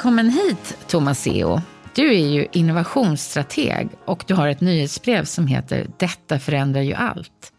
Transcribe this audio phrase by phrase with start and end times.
[0.00, 1.60] Välkommen hit, Thomas Eo.
[1.94, 7.52] Du är ju innovationsstrateg och du har ett nyhetsbrev som heter Detta förändrar ju allt.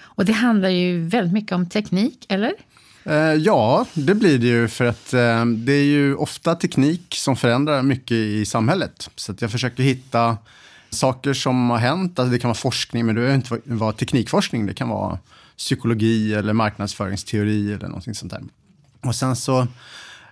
[0.00, 2.52] Och det handlar ju väldigt mycket om teknik, eller?
[3.04, 7.36] Eh, ja, det blir det ju för att eh, det är ju ofta teknik som
[7.36, 9.10] förändrar mycket i samhället.
[9.16, 10.38] Så jag försöker hitta
[10.90, 12.18] saker som har hänt.
[12.18, 14.66] Alltså det kan vara forskning, men det behöver inte vara teknikforskning.
[14.66, 15.18] Det kan vara
[15.56, 18.42] psykologi eller marknadsföringsteori eller någonting sånt där.
[19.00, 19.66] Och sen så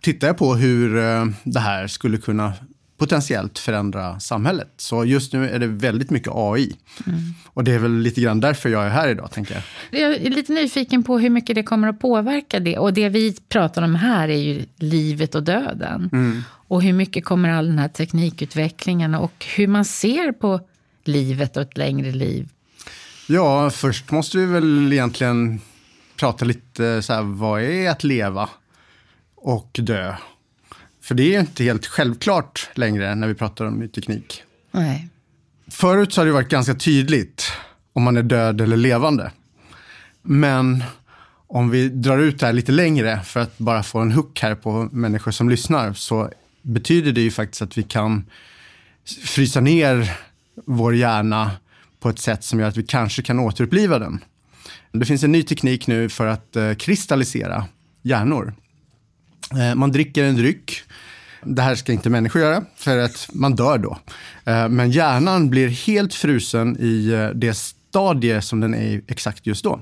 [0.01, 2.53] tittar jag på hur eh, det här skulle kunna
[3.01, 4.73] potentiellt förändra samhället.
[4.77, 6.77] Så just nu är det väldigt mycket AI.
[7.07, 7.19] Mm.
[7.47, 10.01] Och det är väl lite grann därför jag är här idag, tänker jag.
[10.03, 12.79] Jag är lite nyfiken på hur mycket det kommer att påverka det.
[12.79, 16.11] Och det vi pratar om här är ju livet och döden.
[16.13, 16.43] Mm.
[16.51, 20.61] Och hur mycket kommer all den här teknikutvecklingen och hur man ser på
[21.05, 22.49] livet och ett längre liv.
[23.29, 25.61] Ja, först måste vi väl egentligen
[26.17, 28.49] prata lite så här, vad är att leva?
[29.41, 30.15] Och dö.
[31.03, 34.43] För det är inte helt självklart längre när vi pratar om ny teknik.
[34.71, 35.09] Nej.
[35.71, 37.53] Förut så har det varit ganska tydligt
[37.93, 39.31] om man är död eller levande.
[40.23, 40.85] Men
[41.47, 44.55] om vi drar ut det här lite längre för att bara få en hook här
[44.55, 46.31] på människor som lyssnar så
[46.63, 48.25] betyder det ju faktiskt att vi kan
[49.25, 50.17] frysa ner
[50.67, 51.51] vår hjärna
[52.01, 54.25] på ett sätt som gör att vi kanske kan återuppliva den.
[54.93, 57.65] Det finns en ny teknik nu för att eh, kristallisera
[58.03, 58.55] hjärnor.
[59.59, 60.83] Eh, man dricker en dryck.
[61.45, 63.99] Det här ska inte människor göra, för att man dör då.
[64.45, 69.47] Eh, men hjärnan blir helt frusen i eh, det stadie som den är i exakt
[69.47, 69.81] just då.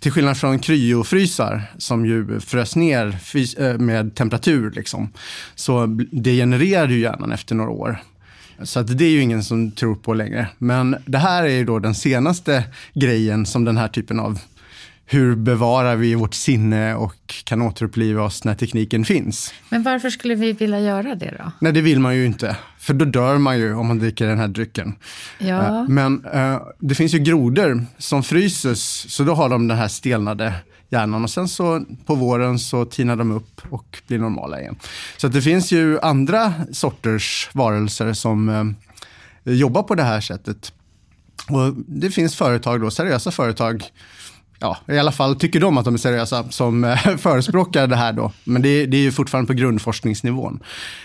[0.00, 5.12] Till skillnad från kryofrysar som ju frös ner med temperatur, liksom,
[5.54, 7.98] så degenererar ju hjärnan efter några år.
[8.62, 10.48] Så att det är ju ingen som tror på längre.
[10.58, 14.38] Men det här är ju då den senaste grejen som den här typen av
[15.06, 19.54] hur bevarar vi vårt sinne och kan återuppliva oss när tekniken finns.
[19.68, 21.52] Men varför skulle vi vilja göra det då?
[21.58, 22.56] Nej, det vill man ju inte.
[22.78, 24.94] För då dör man ju om man dricker den här drycken.
[25.38, 25.66] Ja.
[25.66, 29.88] Eh, men uh, det finns ju grodor som fryses, så då har de den här
[29.88, 30.54] stelnade
[30.88, 34.76] hjärnan och sen så på våren så tinar de upp och blir normala igen.
[35.16, 40.72] Så det finns ju andra sorters varelser som uh, jobbar på det här sättet.
[41.48, 43.84] Och det finns företag, då, seriösa företag,
[44.58, 48.12] ja, i alla fall tycker de att de är seriösa som eh, förespråkar det här
[48.12, 48.32] då.
[48.44, 50.60] Men det, det, är ju fortfarande på grundforskningsnivån.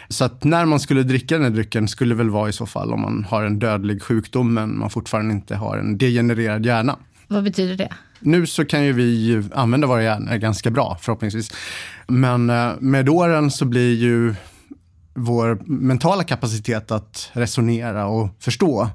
[0.09, 2.93] Så att när man skulle dricka den här drycken skulle väl vara i så fall
[2.93, 6.97] om man har en dödlig sjukdom men man fortfarande inte har en degenererad hjärna.
[7.27, 7.89] Vad betyder det?
[8.19, 11.51] Nu så kan ju vi använda våra hjärnor ganska bra förhoppningsvis.
[12.07, 14.35] Men eh, med åren så blir ju
[15.19, 18.89] vår mentala kapacitet att resonera och förstå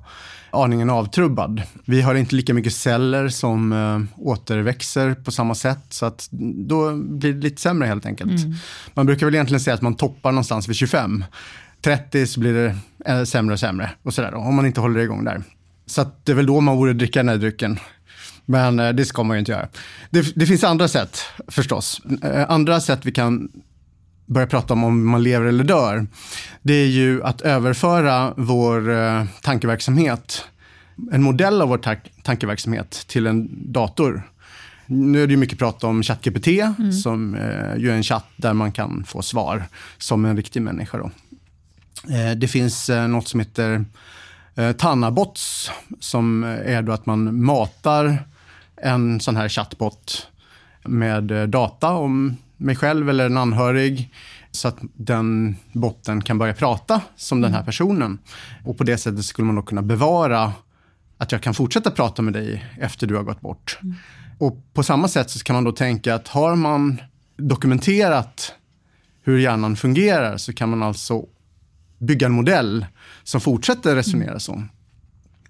[0.55, 1.63] aningen avtrubbad.
[1.85, 6.29] Vi har inte lika mycket celler som äh, återväxer på samma sätt, så att
[6.67, 8.45] då blir det lite sämre helt enkelt.
[8.45, 8.55] Mm.
[8.95, 11.25] Man brukar väl egentligen säga att man toppar någonstans vid 25.
[11.81, 12.77] 30 så blir det
[13.13, 15.43] äh, sämre och sämre och sådär då, om man inte håller igång där.
[15.87, 17.79] Så att det är väl då man borde dricka den här drycken.
[18.47, 19.69] Men äh, det ska man ju inte göra.
[20.11, 21.19] Det, det finns andra sätt
[21.49, 22.01] förstås.
[22.49, 23.49] andra sätt vi kan
[24.27, 26.07] börja prata om om man lever eller dör,
[26.63, 30.45] det är ju att överföra vår eh, tankeverksamhet,
[31.13, 34.23] en modell av vår ta tankeverksamhet till en dator.
[34.87, 36.93] Nu är det mycket prat om ChatGPT, mm.
[36.93, 39.65] som eh, ju är en chatt där man kan få svar
[39.99, 40.99] som en riktig människa.
[40.99, 41.11] Då.
[42.15, 43.85] Eh, det finns eh, något som heter
[44.55, 45.71] eh, Tannabots,
[46.01, 48.19] som är då att man matar
[48.77, 50.29] en sån här chatbot
[50.85, 54.11] med eh, data om mig själv eller en anhörig
[54.51, 57.67] så att den botten kan börja prata som den här mm.
[57.67, 58.19] personen.
[58.65, 60.53] Och på det sättet skulle man då kunna bevara
[61.19, 63.79] att jag kan fortsätta prata med dig efter du har gått bort.
[63.83, 63.95] Mm.
[64.39, 67.01] Och på samma sätt så kan man då tänka att har man
[67.37, 68.55] dokumenterat
[69.23, 71.27] hur hjärnan fungerar så kan man alltså
[71.99, 72.87] bygga en modell
[73.23, 74.41] som fortsätter resonera mm.
[74.41, 74.63] så.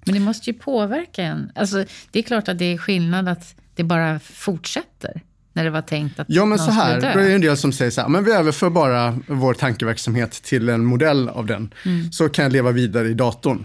[0.05, 1.53] Men det måste ju påverka en.
[1.55, 5.23] Alltså, det är klart att det är skillnad att det bara fortsätter.
[5.55, 6.97] När det var tänkt att Ja, men någon så här.
[6.97, 7.23] är dö?
[7.23, 10.85] det en del som säger så här, men vi överför bara vår tankeverksamhet till en
[10.85, 11.75] modell av den.
[11.85, 12.12] Mm.
[12.12, 13.65] Så kan jag leva vidare i datorn.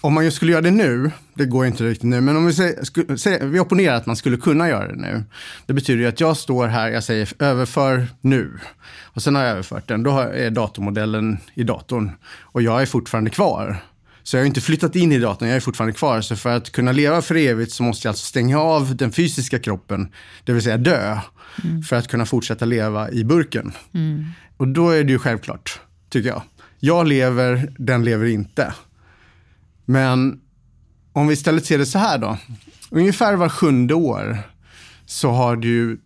[0.00, 2.52] Om man ju skulle göra det nu, det går inte riktigt nu, men om vi,
[2.52, 5.24] säger, vi opponerar att man skulle kunna göra det nu.
[5.66, 8.58] Det betyder ju att jag står här, jag säger överför nu.
[9.02, 12.10] Och sen har jag överfört den, då är datormodellen i datorn.
[12.40, 13.76] Och jag är fortfarande kvar.
[14.28, 16.20] Så jag har inte flyttat in i datorn, jag är fortfarande kvar.
[16.20, 19.58] Så för att kunna leva för evigt så måste jag alltså stänga av den fysiska
[19.58, 20.12] kroppen,
[20.44, 21.18] det vill säga dö,
[21.88, 23.72] för att kunna fortsätta leva i burken.
[24.56, 25.80] Och då är det ju självklart,
[26.10, 26.42] tycker jag.
[26.78, 28.74] Jag lever, den lever inte.
[29.84, 30.40] Men
[31.12, 32.38] om vi istället ser det så här då.
[32.90, 34.38] Ungefär var sjunde år
[35.06, 36.00] så har du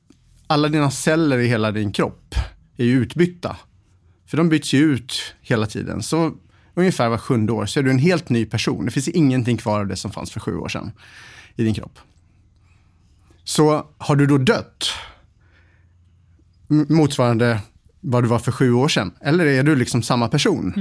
[0.46, 2.34] alla dina celler i hela din kropp
[2.76, 3.56] är ju utbytta.
[4.26, 6.02] För de byts ju ut hela tiden.
[6.02, 6.32] Så
[6.74, 8.84] ungefär var sjunde år så är du en helt ny person.
[8.84, 10.92] Det finns ingenting kvar av det som fanns för sju år sedan
[11.56, 11.98] i din kropp.
[13.44, 14.90] Så har du då dött
[16.88, 17.60] motsvarande
[18.00, 19.12] vad du var för sju år sedan?
[19.20, 20.72] Eller är du liksom samma person?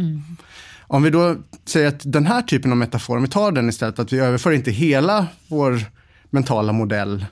[0.81, 1.35] Om vi då
[1.65, 4.51] säger att den här typen av metafor, om vi tar den istället, att vi överför
[4.51, 5.79] inte hela vår
[6.29, 7.25] mentala modell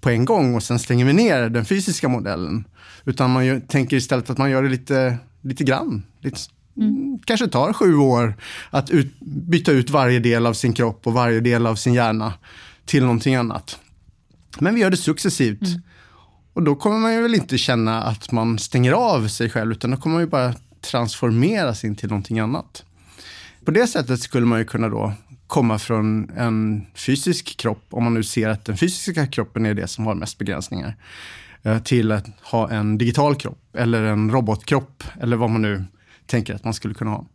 [0.00, 2.64] på en gång och sen stänger vi ner den fysiska modellen.
[3.04, 6.02] Utan man gör, tänker istället att man gör det lite, lite grann.
[6.20, 6.38] Lite,
[6.76, 7.18] mm.
[7.24, 8.34] Kanske tar sju år
[8.70, 12.32] att ut, byta ut varje del av sin kropp och varje del av sin hjärna
[12.84, 13.78] till någonting annat.
[14.58, 15.62] Men vi gör det successivt.
[16.52, 19.90] Och då kommer man ju väl inte känna att man stänger av sig själv, utan
[19.90, 22.84] då kommer man ju bara transformeras in till någonting annat.
[23.64, 25.12] På det sättet skulle man ju kunna då
[25.46, 29.86] komma från en fysisk kropp, om man nu ser att den fysiska kroppen är det
[29.86, 30.96] som har mest begränsningar,
[31.62, 35.84] eh, till att ha en digital kropp eller en robotkropp eller vad man nu
[36.26, 37.26] tänker att man skulle kunna ha.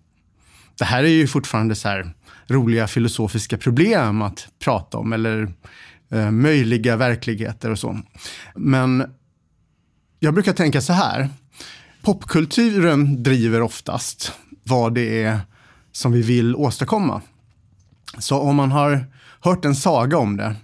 [0.78, 2.14] Det här är ju fortfarande så här
[2.48, 5.54] roliga filosofiska problem att prata om eller
[6.12, 8.00] eh, möjliga verkligheter och så.
[8.56, 9.12] Men
[10.20, 11.30] jag brukar tänka så här.
[12.02, 15.40] Popkulturen driver oftast vad det är
[15.92, 17.22] som vi vill åstadkomma.
[18.18, 19.06] Så om man har
[19.40, 20.56] hört en saga om det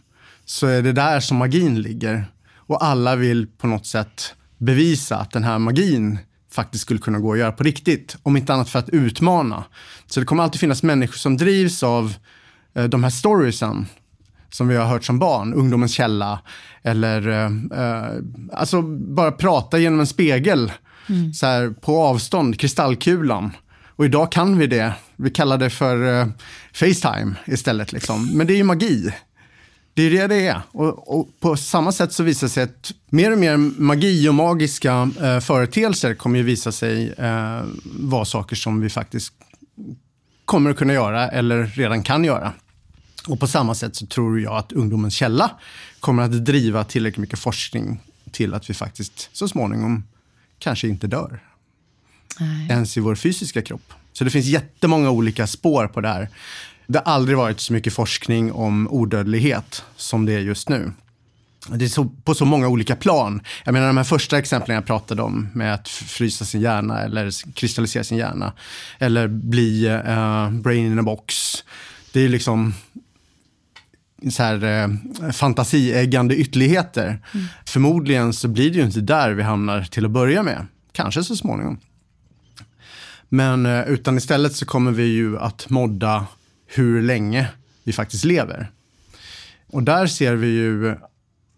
[0.46, 2.26] så är det där som magin ligger.
[2.56, 6.20] Och alla vill på något sätt bevisa att den här magin
[6.54, 8.18] faktiskt skulle kunna gå att göra på riktigt.
[8.24, 9.64] Om inte annat för att utmana.
[10.08, 12.14] Så det kommer alltid finnas människor som drivs av
[12.76, 13.86] eh, de här storiesen
[14.50, 16.40] som vi har hört som barn, ungdomens källa,
[16.84, 17.46] eller eh,
[17.82, 18.12] eh,
[18.54, 20.72] alltså bara prata genom en spegel
[21.34, 23.52] så här, på avstånd, kristallkulan.
[23.96, 24.94] Och idag kan vi det.
[25.16, 26.28] Vi kallar det för eh,
[26.74, 27.92] Facetime istället.
[27.92, 28.38] Liksom.
[28.38, 29.14] Men det är ju magi.
[29.94, 30.62] Det är det det är.
[30.72, 35.10] Och, och på samma sätt så visar sig att mer och mer magi och magiska
[35.22, 39.34] eh, företeelser kommer ju visa sig eh, vara saker som vi faktiskt
[40.46, 42.54] kommer att kunna göra eller redan kan göra.
[43.28, 45.52] Och på samma sätt så tror jag att ungdomens källa
[46.00, 48.00] kommer att driva tillräckligt mycket forskning
[48.32, 50.04] till att vi faktiskt så småningom
[50.60, 51.40] kanske inte dör.
[52.40, 52.68] Nej.
[52.70, 53.94] Ens i vår fysiska kropp.
[54.14, 56.30] Så det finns jättemånga olika spår på det här.
[56.88, 60.92] Det har aldrig varit så mycket forskning om odödlighet som det är just nu.
[61.68, 63.42] Det är så, på så många olika plan.
[63.66, 67.54] Jag menar de här första exemplen jag pratade om med att frysa sin hjärna eller
[67.54, 68.54] kristallisera sin hjärna.
[69.00, 71.54] Eller bli eh, brain in a box.
[72.12, 72.74] Det är liksom
[74.32, 77.20] så här, eh, fantasieggande ytterligheter.
[77.66, 80.66] Förmodligen så blir det ju inte där vi hamnar till att börja med.
[80.92, 81.80] Kanske så småningom.
[83.30, 86.28] Men eh, utan istället så kommer vi ju att modda
[86.76, 87.48] hur länge
[87.84, 88.72] vi faktiskt lever.
[89.68, 90.96] Och där ser vi ju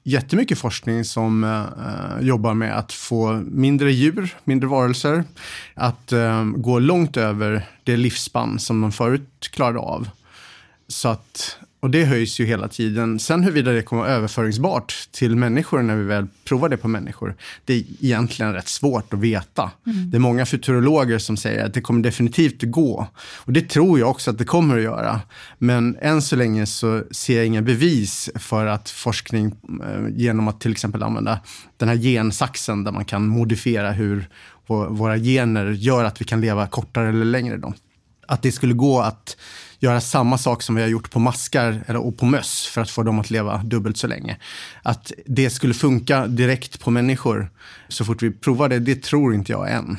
[0.06, 5.24] jättemycket forskning som eh, eh, jobbar med att få mindre djur, mindre varelser,
[5.74, 10.10] att eh, gå långt över det livsspann som de förut klarade av.
[10.88, 13.20] Så att, och det höjs ju hela tiden.
[13.20, 17.36] Sen huruvida det kommer vara överföringsbart till människor när vi väl provar det på människor,
[17.65, 19.72] det är egentligen rätt svårt att veta.
[20.12, 23.08] Det är många futurologer som säger att det kommer definitivt att gå.
[23.18, 25.22] Och det tror jag också att det kommer att göra.
[25.58, 29.46] Men än så länge så ser jag inga bevis för att forskning
[29.84, 31.39] eh, genom att till exempel använda
[31.77, 34.30] den här gensaxen där man kan modifiera hur
[34.68, 37.58] vå- våra gener gör att vi kan leva kortare eller längre.
[37.58, 37.74] Då.
[38.27, 39.38] Att det skulle gå att
[39.86, 42.89] göra samma sak som vi har gjort på maskar eller, och på möss för att
[42.89, 44.38] få dem att leva dubbelt så länge.
[44.84, 47.50] Att det skulle funka direkt på människor
[47.88, 49.98] så fort vi provar det, det tror inte jag än.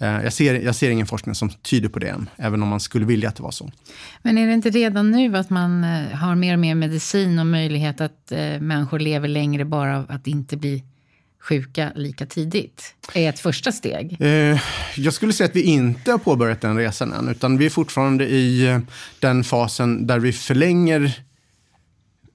[0.00, 2.80] Eh, jag ser, jag ser ingen forskning som tyder på det än, även om man
[2.80, 3.70] skulle vilja att det var så.
[4.22, 7.46] Men är det inte redan nu att man eh, har mer och mer medicin och
[7.46, 10.84] möjlighet att eh, människor lever längre bara av att inte bli
[11.40, 12.94] sjuka lika tidigt?
[13.14, 14.16] är ett första steg.
[14.20, 14.60] Eh,
[14.96, 18.26] Jag skulle säga att vi inte har påbörjat den resan än, utan vi är fortfarande
[18.26, 18.78] i eh,
[19.18, 21.12] den fasen där vi förlänger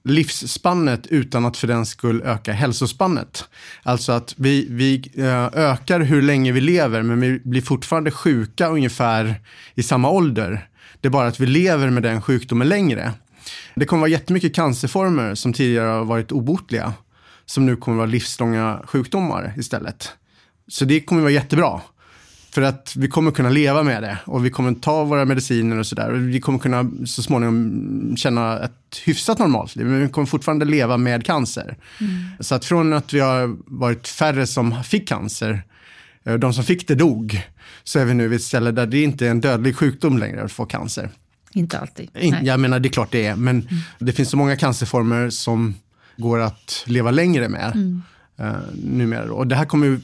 [0.04, 3.44] livsspannet utan att för den skull öka hälsospannet.
[3.82, 8.68] Alltså att vi, vi eh, ökar hur länge vi lever men vi blir fortfarande sjuka
[8.68, 9.40] ungefär
[9.74, 10.68] i samma ålder.
[11.00, 13.12] Det är bara att vi lever med den sjukdomen längre.
[13.74, 16.92] Det kommer vara jättemycket cancerformer som tidigare har varit obotliga
[17.46, 20.12] som nu kommer vara livslånga sjukdomar istället.
[20.68, 21.80] Så det kommer vara jättebra.
[22.50, 25.86] För att vi kommer kunna leva med det och vi kommer ta våra mediciner och
[25.86, 26.10] sådär.
[26.10, 30.96] Vi kommer kunna så småningom känna ett hyfsat normalt liv, men vi kommer fortfarande leva
[30.96, 31.76] med cancer.
[32.00, 32.12] Mm.
[32.40, 35.62] Så att från att vi har varit färre som fick cancer,
[36.24, 37.42] eh, de som fick det dog,
[37.84, 40.42] så är vi nu vid ett ställe där det inte är en dödlig sjukdom längre
[40.42, 41.10] att få cancer.
[41.52, 42.10] Inte alltid.
[42.18, 43.82] In, jag menar, det är klart det är, men mm.
[43.98, 45.74] det finns så många cancerformer som
[46.16, 48.02] går att leva längre med mm.
[48.40, 49.32] uh, numera.
[49.32, 50.00] Och det här kommer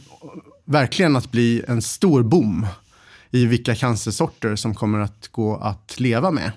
[0.65, 2.67] verkligen att bli en stor boom
[3.31, 6.53] i vilka cancersorter som kommer att gå att leva med.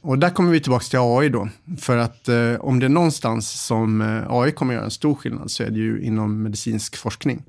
[0.00, 1.48] Och där kommer vi tillbaka till AI då.
[1.78, 5.50] För att eh, om det är någonstans som eh, AI kommer göra en stor skillnad
[5.50, 7.42] så är det ju inom medicinsk forskning.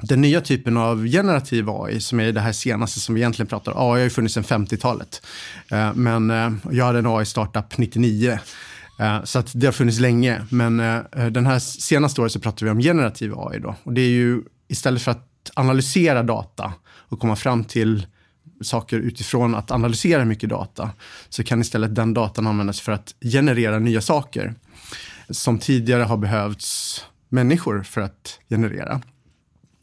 [0.00, 3.72] Den nya typen av generativ AI, som är det här senaste som vi egentligen pratar
[3.72, 5.26] om, AI har ju funnits sedan 50-talet.
[5.68, 8.38] Eh, men eh, jag hade en AI-startup 99 Eh,
[8.98, 12.40] Eh, så att det har funnits länge, men eh, eh, den här senaste året så
[12.40, 13.76] pratar vi om generativ AI då.
[13.82, 18.06] Och det är ju istället för att analysera data och komma fram till
[18.62, 20.90] saker utifrån att analysera mycket data,
[21.28, 24.54] så kan istället den datan användas för att generera nya saker
[25.30, 29.00] som tidigare har behövts människor för att generera.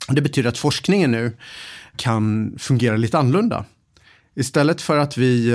[0.08, 1.38] Det betyder att forskningen nu
[1.96, 3.66] kan fungera lite annorlunda.
[4.36, 5.54] Istället för att vi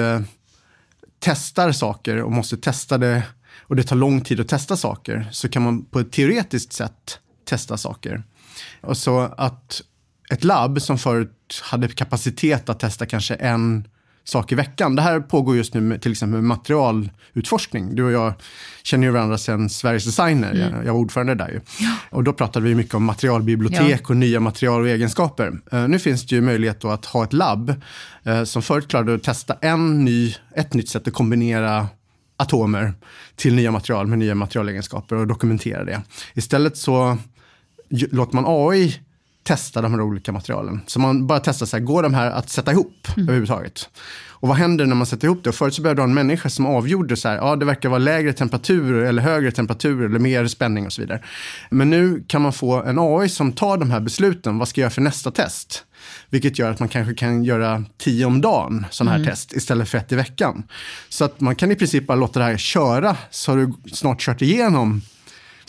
[1.18, 3.22] testar saker och måste testa det
[3.60, 7.18] och det tar lång tid att testa saker så kan man på ett teoretiskt sätt
[7.44, 8.22] testa saker.
[8.80, 9.82] Och så att
[10.30, 13.88] ett labb som förut hade kapacitet att testa kanske en
[14.28, 14.96] sak i veckan.
[14.96, 17.94] Det här pågår just nu med, till exempel materialutforskning.
[17.94, 18.32] Du och jag
[18.82, 20.50] känner ju varandra sedan Sveriges designer.
[20.50, 20.75] Mm.
[20.75, 21.60] Jag, jag, var ordförande där ju.
[21.80, 21.94] Ja.
[22.10, 24.08] Och då pratade vi mycket om materialbibliotek ja.
[24.08, 25.52] och nya material och egenskaper.
[25.72, 27.75] Uh, nu finns det ju möjlighet att ha ett labb
[28.26, 31.88] uh, som förut klarade att testa en ny, ett nytt sätt att kombinera
[32.37, 32.95] atomer
[33.37, 36.02] till nya material med nya materialegenskaper och dokumentera det.
[36.35, 37.19] Istället så
[37.88, 39.00] låter man AI
[39.47, 40.81] testa de här olika materialen.
[40.87, 43.28] Så man bara testar, så här, går de här att sätta ihop mm.
[43.28, 43.88] överhuvudtaget?
[44.38, 45.52] Och vad händer när man sätter ihop det?
[45.52, 47.99] Förut så behövde du ha en människa som avgjorde så här, ja det verkar vara
[47.99, 51.23] lägre temperatur eller högre temperatur eller mer spänning och så vidare.
[51.71, 54.85] Men nu kan man få en AI som tar de här besluten, vad ska jag
[54.85, 55.85] göra för nästa test?
[56.30, 59.30] Vilket gör att man kanske kan göra tio om dagen sådana här mm.
[59.30, 60.62] test istället för ett i veckan.
[61.09, 64.21] Så att man kan i princip bara låta det här köra så har du snart
[64.21, 65.02] kört igenom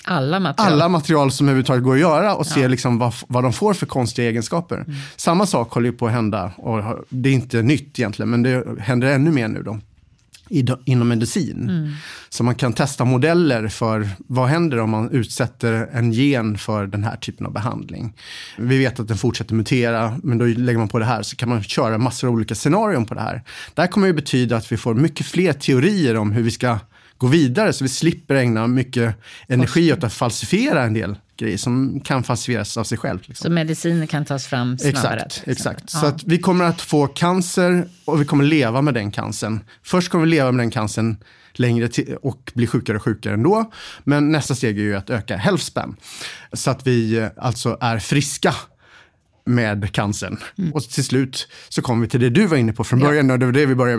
[0.03, 0.73] alla material.
[0.73, 2.53] alla material som överhuvudtaget går att göra och ja.
[2.53, 4.75] se liksom vad, vad de får för konstiga egenskaper.
[4.75, 4.95] Mm.
[5.15, 8.65] Samma sak håller ju på att hända och det är inte nytt egentligen men det
[8.79, 9.79] händer ännu mer nu då
[10.85, 11.69] inom medicin.
[11.69, 11.91] Mm.
[12.29, 17.03] Så man kan testa modeller för vad händer om man utsätter en gen för den
[17.03, 18.13] här typen av behandling.
[18.57, 21.49] Vi vet att den fortsätter mutera, men då lägger man på det här så kan
[21.49, 23.43] man köra massor av olika scenarion på det här.
[23.73, 26.79] Det här kommer ju betyda att vi får mycket fler teorier om hur vi ska
[27.17, 29.15] gå vidare så vi slipper ägna mycket
[29.47, 33.19] energi åt att falsifiera en del grejer som kan falsifieras av sig själv.
[33.25, 33.43] Liksom.
[33.43, 35.19] Så mediciner kan tas fram snabbare?
[35.19, 35.47] Exakt.
[35.47, 35.83] exakt.
[35.93, 35.99] Ja.
[35.99, 39.59] Så att vi kommer att få cancer och vi kommer leva med den cancern.
[39.83, 41.17] Först kommer vi leva med den cancern
[41.53, 41.89] längre
[42.21, 43.71] och bli sjukare och sjukare ändå.
[44.03, 45.71] Men nästa steg är ju att öka health
[46.53, 48.55] Så att vi alltså är friska
[49.47, 50.37] med cancern.
[50.57, 50.73] Mm.
[50.73, 53.33] Och till slut så kommer vi till det du var inne på från början, ja.
[53.33, 53.97] och det var det vi började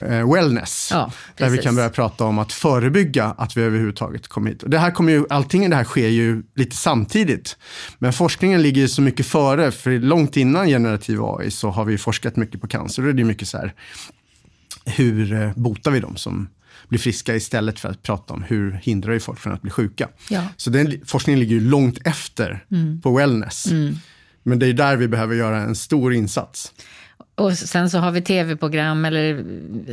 [0.00, 0.20] med.
[0.20, 0.88] Eh, wellness.
[0.92, 4.62] Ja, där vi kan börja prata om att förebygga att vi överhuvudtaget kommer hit.
[4.62, 7.56] Och det här kommer ju, allting det här sker ju lite samtidigt.
[7.98, 12.36] Men forskningen ligger så mycket före, för långt innan generativ AI så har vi forskat
[12.36, 13.06] mycket på cancer.
[13.06, 13.74] Och det är mycket så här,
[14.84, 16.48] hur eh, botar vi dem som
[16.88, 20.08] blir friska istället för att prata om hur hindrar vi folk från att bli sjuka.
[20.30, 20.42] Ja.
[20.56, 23.00] Så den forskningen ligger ju långt efter mm.
[23.00, 23.66] på wellness.
[23.66, 23.96] Mm.
[24.46, 26.72] Men det är där vi behöver göra en stor insats.
[27.34, 29.44] Och sen så har vi tv-program eller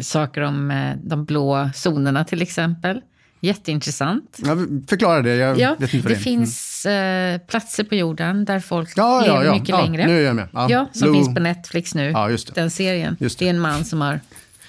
[0.01, 3.01] saker om eh, de blå zonerna till exempel.
[3.43, 4.39] Jätteintressant.
[4.46, 6.13] Ja, förklara det, jag ja, vet inte det.
[6.13, 10.08] Det finns eh, platser på jorden där folk ja, lever ja, mycket längre.
[10.08, 10.48] Nu är jag med.
[10.53, 11.13] Ja, som Blue.
[11.13, 12.62] finns på Netflix nu, ja, just det.
[12.62, 13.17] den serien.
[13.20, 13.38] Det.
[13.38, 14.20] det är en man som har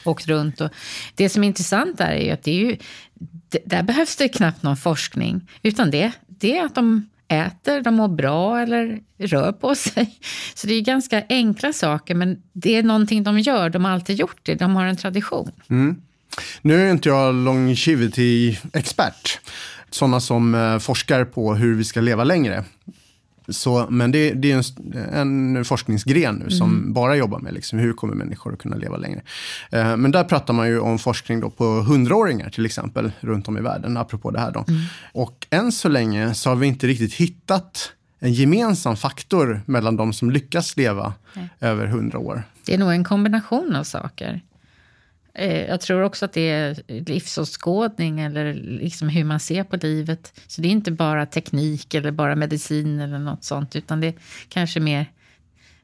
[0.05, 0.61] åkt runt.
[0.61, 0.71] Och
[1.15, 2.77] det som är intressant där är ju att det är ju,
[3.65, 5.49] där behövs det knappt någon forskning.
[5.62, 10.19] Utan det, det är att de äter, de mår bra eller rör på sig.
[10.55, 13.71] Så det är ganska enkla saker, men det är någonting de gör.
[13.71, 15.52] De har alltid gjort det, de har en tradition.
[15.71, 15.97] Mm.
[16.62, 19.41] Nu är inte jag longevity-expert,
[19.91, 22.64] sådana som eh, forskar på hur vi ska leva längre.
[23.49, 24.65] Så, men det, det är
[25.13, 26.93] en, en forskningsgren nu som mm.
[26.93, 29.23] bara jobbar med liksom, hur kommer människor att kunna leva längre.
[29.71, 33.59] Eh, men där pratar man ju om forskning då på hundraåringar till exempel runt om
[33.59, 34.53] i världen, apropå det här.
[34.53, 34.65] Då.
[34.69, 34.81] Mm.
[35.13, 40.13] Och än så länge så har vi inte riktigt hittat en gemensam faktor mellan de
[40.13, 41.49] som lyckas leva Nej.
[41.61, 42.43] över hundra år.
[42.67, 44.41] Det är nog en kombination av saker.
[45.35, 50.41] Eh, jag tror också att det är livsåskådning eller liksom hur man ser på livet.
[50.47, 54.15] Så det är inte bara teknik eller bara medicin eller något sånt, utan det är
[54.49, 55.07] kanske mer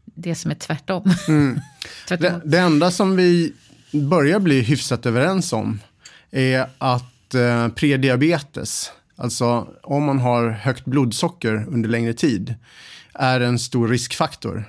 [0.04, 1.14] det som är tvärtom.
[1.28, 1.60] Mm.
[2.08, 2.40] tvärtom.
[2.44, 3.52] Det, det, enda som vi
[3.92, 5.80] börjar bli hyfsat överens om
[6.30, 12.54] är att eh, prediabetes, alltså om man har högt blodsocker under längre tid,
[13.14, 14.64] är en stor riskfaktor.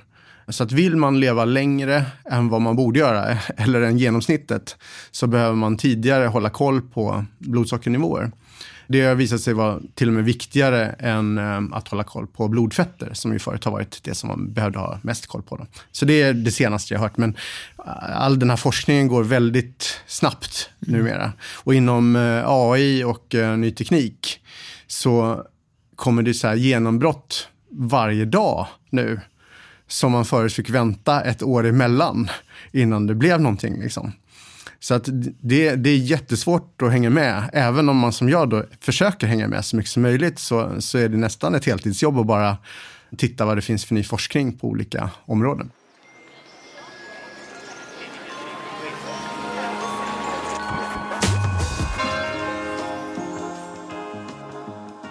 [0.50, 4.76] Så att vill man leva längre än vad man borde göra, eller än genomsnittet,
[5.10, 8.30] så behöver man tidigare hålla koll på blodsockernivåer.
[8.86, 12.48] Det har visat sig vara till och med viktigare än eh, att hålla koll på
[12.48, 15.56] blodfetter, som ju förut har varit det som man behövde ha mest koll på.
[15.56, 15.66] Då.
[15.92, 17.16] Så det är det senaste jag har hört.
[17.16, 17.36] Men
[17.78, 20.98] eh, all den här forskningen går väldigt snabbt mm.
[20.98, 21.32] numera.
[21.54, 24.40] Och inom eh, AI och ny teknik
[24.86, 25.44] så
[25.96, 29.20] kommer det så här genombrott varje dag nu
[29.92, 32.30] som man förut fick vänta ett år emellan
[32.72, 33.80] innan det blev någonting.
[33.80, 34.12] Liksom.
[34.80, 35.08] Så att
[35.40, 37.50] det, det är jättesvårt att hänga med.
[37.52, 40.98] Även om man som jag då försöker hänga med så mycket som möjligt så, så
[40.98, 42.56] är det nästan ett heltidsjobb att bara
[43.16, 45.70] titta vad det finns för ny forskning på olika områden.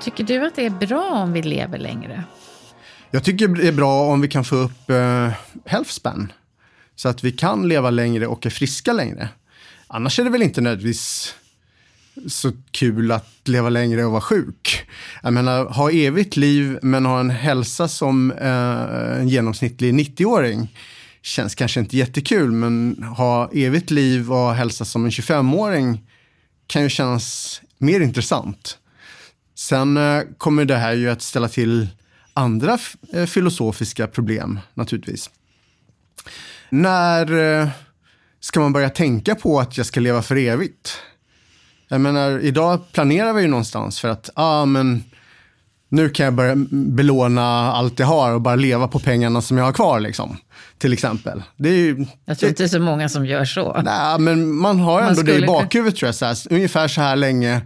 [0.02, 2.24] Tycker du att det är bra om vi lever längre?
[3.12, 5.32] Jag tycker det är bra om vi kan få upp eh,
[5.66, 6.32] health span.
[6.96, 9.30] Så att vi kan leva längre och är friska längre.
[9.88, 11.36] Annars är det väl inte nödvändigtvis
[12.28, 14.88] så kul att leva längre och vara sjuk.
[15.24, 20.76] Jag menar, ha evigt liv men ha en hälsa som eh, en genomsnittlig 90-åring
[21.22, 26.04] känns kanske inte jättekul, men ha evigt liv och hälsa som en 25-åring
[26.68, 28.78] kan ju kännas mer intressant.
[29.56, 31.88] Sen eh, kommer det här ju att ställa till
[32.40, 32.78] andra
[33.14, 35.30] eh, filosofiska problem naturligtvis.
[36.70, 37.70] När eh,
[38.40, 40.98] ska man börja tänka på att jag ska leva för evigt?
[41.88, 45.04] Jag menar, idag planerar vi ju någonstans för att, ah, men
[45.90, 49.66] nu kan jag börja belåna allt jag har och bara leva på pengarna som jag
[49.66, 50.00] har kvar.
[50.00, 50.38] Liksom,
[50.78, 51.44] till exempel.
[51.58, 53.82] Det är ju, jag tror inte det är så många som gör så.
[53.86, 56.16] Nej, men man har ändå man det i bakhuvudet tror jag.
[56.16, 57.62] Så här, ungefär så här länge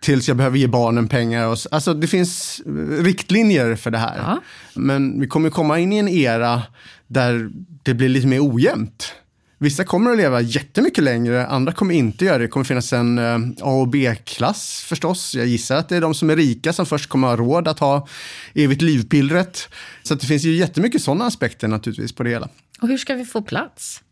[0.00, 1.46] tills jag behöver ge barnen pengar.
[1.46, 2.62] Och, alltså det finns
[3.00, 4.18] riktlinjer för det här.
[4.18, 4.40] Ja.
[4.74, 6.62] Men vi kommer komma in i en era
[7.06, 7.50] där
[7.82, 9.12] det blir lite mer ojämnt.
[9.58, 12.44] Vissa kommer att leva jättemycket längre, andra kommer inte göra det.
[12.44, 15.34] Det kommer finnas en eh, A och B-klass förstås.
[15.34, 17.68] Jag gissar att det är de som är rika som först kommer att ha råd
[17.68, 18.08] att ha
[18.54, 19.68] evigt livpillret.
[20.02, 22.48] Så det finns ju jättemycket sådana aspekter naturligtvis på det hela.
[22.80, 24.02] Och hur ska vi få plats?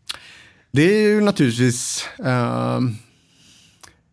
[0.71, 2.79] Det är ju naturligtvis uh,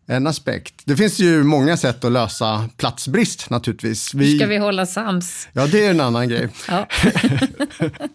[0.07, 0.73] en aspekt.
[0.85, 4.13] Det finns ju många sätt att lösa platsbrist naturligtvis.
[4.13, 4.37] Vi...
[4.37, 5.47] Ska vi hålla sams?
[5.53, 6.49] Ja, det är en annan grej.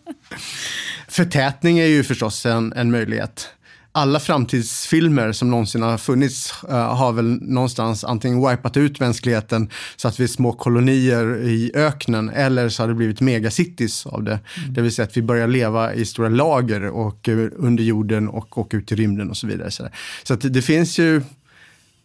[1.08, 3.48] Förtätning är ju förstås en, en möjlighet.
[3.92, 10.08] Alla framtidsfilmer som någonsin har funnits uh, har väl någonstans antingen wipat ut mänskligheten så
[10.08, 14.40] att vi är små kolonier i öknen eller så har det blivit megacities av det.
[14.56, 14.74] Mm.
[14.74, 18.58] Det vill säga att vi börjar leva i stora lager och uh, under jorden och
[18.58, 19.70] åka ut i rymden och så vidare.
[19.70, 19.88] Så,
[20.22, 21.22] så det finns ju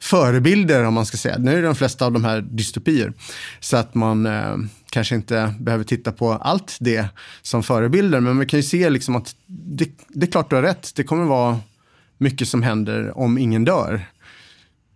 [0.04, 1.38] förebilder om man ska säga.
[1.38, 3.14] Nu är de flesta av de här dystopier.
[3.60, 4.56] Så att man eh,
[4.90, 7.08] kanske inte behöver titta på allt det
[7.42, 8.20] som förebilder.
[8.20, 10.92] Men man kan ju se liksom att det, det är klart du har rätt.
[10.96, 11.60] Det kommer vara
[12.18, 14.06] mycket som händer om ingen dör.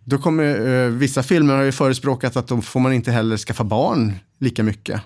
[0.04, 3.64] Då kommer, eh, vissa filmer har ju förespråkat att då får man inte heller skaffa
[3.64, 5.00] barn lika mycket.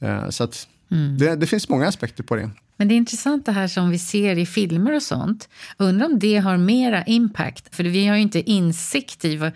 [0.00, 1.18] Eh, så att mm.
[1.18, 2.50] det, det finns många aspekter på det.
[2.80, 5.48] Men det är intressant det här som vi ser i filmer och sånt.
[5.76, 7.74] Undrar om det har mera impact.
[7.74, 9.50] För vi har ju inte insikt i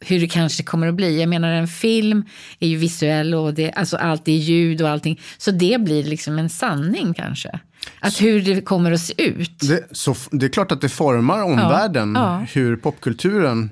[0.00, 1.20] hur det kanske kommer att bli.
[1.20, 2.24] Jag menar en film
[2.58, 5.20] är ju visuell och det, alltså allt är ljud och allting.
[5.38, 7.60] Så det blir liksom en sanning kanske.
[8.00, 9.60] Att hur det kommer att se ut.
[9.60, 12.12] Det, så, det är klart att det formar omvärlden.
[12.14, 12.46] Ja, ja.
[12.52, 13.70] Hur popkulturen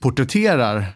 [0.00, 0.86] porträtterar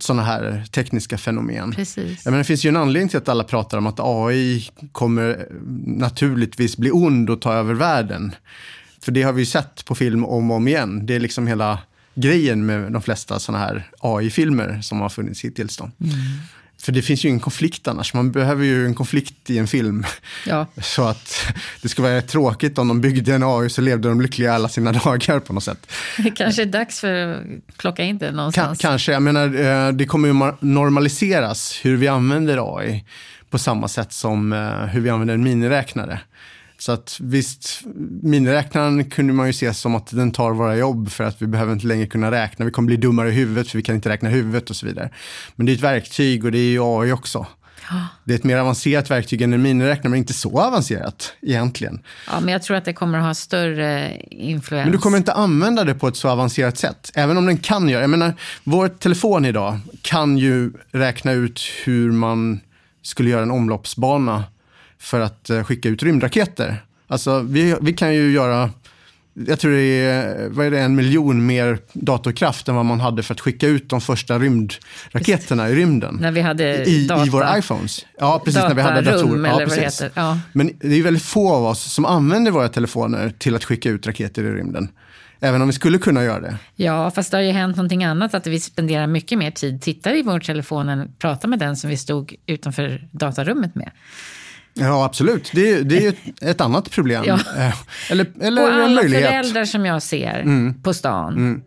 [0.00, 1.72] sådana här tekniska fenomen.
[1.72, 2.24] Precis.
[2.24, 5.48] Menar, det finns ju en anledning till att alla pratar om att AI kommer
[5.86, 8.34] naturligtvis bli ond och ta över världen.
[9.00, 11.06] För det har vi ju sett på film om och om igen.
[11.06, 11.78] Det är liksom hela
[12.14, 15.76] grejen med de flesta sådana här AI-filmer som har funnits hittills.
[15.76, 15.84] Då.
[15.84, 16.14] Mm.
[16.86, 18.14] För det finns ju ingen konflikt annars.
[18.14, 20.04] Man behöver ju en konflikt i en film.
[20.46, 20.66] Ja.
[20.82, 21.46] Så att
[21.82, 24.92] det skulle vara tråkigt om de byggde en AI så levde de lyckliga alla sina
[25.04, 25.92] dagar på något sätt.
[26.18, 28.78] Det kanske är dags för att plocka in det någonstans.
[28.78, 33.04] kanske, jag menar eh, det kommer ju normaliseras hur vi använder AI.
[33.50, 36.20] på samma sätt som eh, hur vi använder en miniräknare.
[36.86, 37.80] Så att visst,
[38.22, 41.72] miniräknaren kunde man ju se som att den tar våra jobb för att vi behöver
[41.72, 42.64] inte längre kunna räkna.
[42.64, 45.10] Vi kommer bli dummare i huvudet för vi kan inte räkna huvudet och så vidare.
[45.56, 47.46] Men det är ett verktyg och det är ju AI också.
[48.24, 52.02] Det är ett mer avancerat verktyg än en miniräknare, men inte så avancerat egentligen.
[52.30, 54.84] Ja, men jag tror att det kommer att ha större influens.
[54.84, 57.88] Men du kommer inte använda det på ett så avancerat sätt, även om den kan
[57.88, 62.60] göra Jag menar, vår telefon idag kan ju räkna ut hur man
[63.02, 64.44] skulle göra en omloppsbana
[64.98, 66.84] för att eh, skicka ut rymdraketer.
[67.06, 68.70] Alltså, vi, vi kan ju göra
[69.46, 73.22] jag tror det är, vad är det, en miljon mer datorkraft än vad man hade
[73.22, 76.18] för att skicka ut de första rymdraketerna i rymden.
[76.20, 78.06] När vi hade I, data, I våra iPhones.
[78.18, 78.62] Ja, precis.
[78.62, 79.60] När vi hade datorer.
[79.60, 80.02] Ja, precis.
[80.14, 80.38] Ja.
[80.52, 84.06] Men det är väldigt få av oss som använder våra telefoner till att skicka ut
[84.06, 84.88] raketer i rymden.
[85.40, 86.58] Även om vi skulle kunna göra det.
[86.76, 88.34] Ja, fast det har ju hänt någonting annat.
[88.34, 91.90] Att vi spenderar mycket mer tid, tittar i vår telefon än pratar med den som
[91.90, 93.90] vi stod utanför datarummet med.
[94.78, 95.50] Ja, absolut.
[95.54, 96.14] Det är, det är
[96.50, 97.24] ett, annat problem.
[97.26, 97.34] Ja.
[97.56, 97.74] Eh,
[98.10, 99.28] Eller, eller och alla möjlighet.
[99.28, 100.82] föräldrar som jag ser Mm.
[100.82, 101.62] på stan.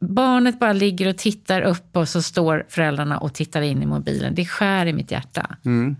[0.00, 4.34] Barnet bara ligger och tittar upp och så står föräldrarna och tittar in i mobilen.
[4.34, 5.56] Det skär i mitt hjärta.
[5.64, 5.96] Mm.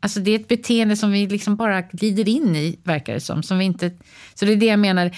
[0.00, 3.42] Alltså det är ett beteende som vi liksom bara glider in i, verkar det som.
[3.42, 3.90] som vi inte,
[4.34, 5.10] så det är det jag menar.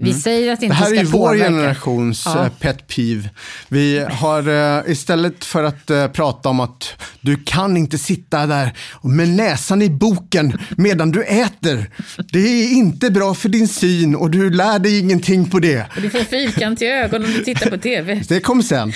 [0.00, 0.76] Vi säger att det Mm.
[0.80, 1.44] Det inte här är ska vår påverka.
[1.44, 2.44] generations Ja.
[2.44, 3.30] eh, pet peeve.
[3.68, 8.72] Vi har eh, istället för att eh, prata om att du kan inte sitta där
[9.02, 11.90] med näsan i boken medan du äter.
[12.32, 15.86] Det är inte bra för din syn och du lär dig ingenting på det.
[15.96, 18.22] Och du får fyrkantiga ögon om du tittar på tv.
[18.28, 18.92] Det kom sen.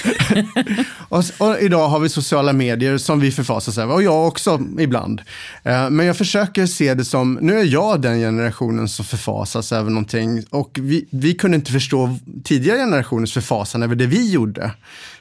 [1.09, 5.23] och, och idag har vi sociala medier som vi förfasas över och jag också ibland.
[5.63, 9.91] Eh, men jag försöker se det som, nu är jag den generationen som förfasas över
[9.91, 14.71] någonting och vi, vi kunde inte förstå tidigare generationers förfasan över det vi gjorde.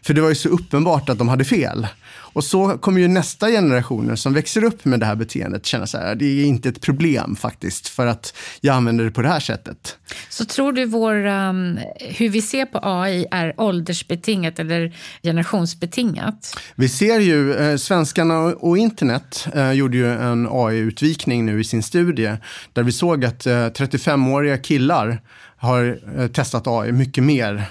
[0.02, 1.88] För det var ju så uppenbart att de hade fel.
[2.20, 5.98] Och så kommer ju nästa generationer som växer upp med det här beteendet känna så
[5.98, 9.40] här, det är inte ett problem faktiskt för att jag använder det på det här
[9.40, 9.98] sättet.
[10.30, 16.60] Så tror du vår, um, hur vi ser på AI är åldersbetingat eller generationsbetingat?
[16.76, 21.84] Vi ser ju, eh, svenskarna och, internet eh, gjorde ju en AI-utvikning nu i sin
[21.84, 22.38] studie
[22.74, 25.22] där vi såg att eh, 35-åriga killar
[25.58, 27.66] har eh, testat AI mycket mer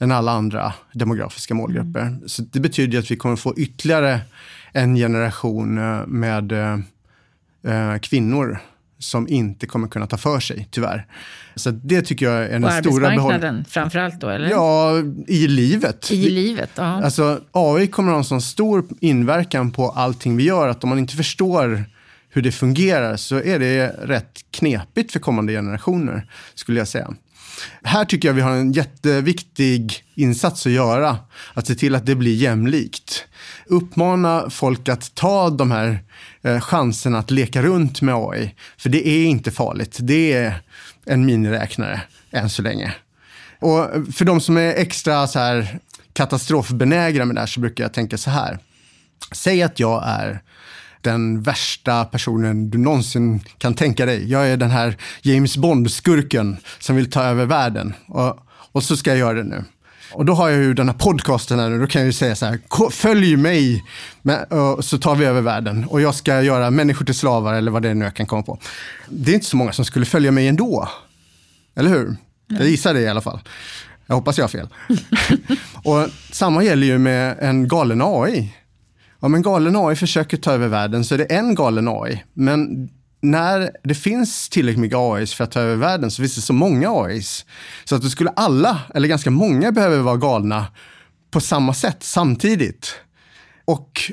[0.00, 2.18] än alla andra demografiska målgrupper.
[2.26, 4.20] Så det betyder att vi kommer få ytterligare
[4.72, 6.78] en generation eh, med eh,
[7.72, 8.58] eh, kvinnor
[8.98, 11.06] som inte kommer kunna ta för sig, tyvärr.
[11.54, 13.18] Så det tycker jag är den På stora behållningen.
[13.20, 14.50] arbetsmarknaden framför allt då, eller?
[14.50, 16.10] Ja, i livet.
[16.10, 16.82] I livet, ja.
[17.04, 20.90] Alltså AI kommer att ha en sån stor inverkan på allting vi gör att om
[20.90, 21.84] man inte förstår
[22.30, 27.14] hur det fungerar så är det rätt knepigt för kommande generationer, skulle jag säga.
[27.82, 31.16] Här tycker jag vi har en jätteviktig insats att göra,
[31.54, 33.24] att se till att det blir jämlikt.
[33.66, 35.98] Uppmana folk att ta de här
[36.42, 39.98] eh, chanserna att leka runt med AI, för det är inte farligt.
[40.00, 40.60] Det är
[41.06, 42.94] en miniräknare än så länge.
[43.60, 45.78] Och för de som är extra så här
[46.12, 48.58] katastrofbenägna med det här så brukar jag tänka så här.
[49.32, 50.42] Säg att jag är
[51.10, 54.30] den värsta personen du någonsin kan tänka dig.
[54.30, 57.94] Jag är den här James Bond-skurken som vill ta över världen.
[58.06, 58.38] Och,
[58.72, 59.64] och så ska jag göra det nu.
[60.12, 62.36] Och då har jag ju den här podcasten här nu, då kan jag ju säga
[62.36, 63.84] så här, "Ko- följ mig,
[64.80, 65.84] så tar vi över världen.
[65.84, 68.42] Och jag ska göra människor till slavar eller vad det är nu jag kan komma
[68.42, 68.58] på.
[69.08, 70.88] Det är inte så många som skulle följa mig ändå.
[71.76, 72.16] Eller hur?
[72.48, 73.40] Jag gissar det i alla fall.
[74.06, 74.68] Jag hoppas jag har fel.
[75.84, 78.54] och samma gäller ju med en galen AI.
[79.20, 82.24] Om en galen AI försöker ta över världen så är det en galen AI.
[82.34, 82.88] Men
[83.20, 86.52] när det finns tillräckligt mycket AIs för att ta över världen så finns det så
[86.52, 87.44] många AIs.
[87.84, 90.66] Så att då skulle alla, eller ganska många, behöva vara galna
[91.30, 92.94] på samma sätt samtidigt.
[93.64, 94.12] Och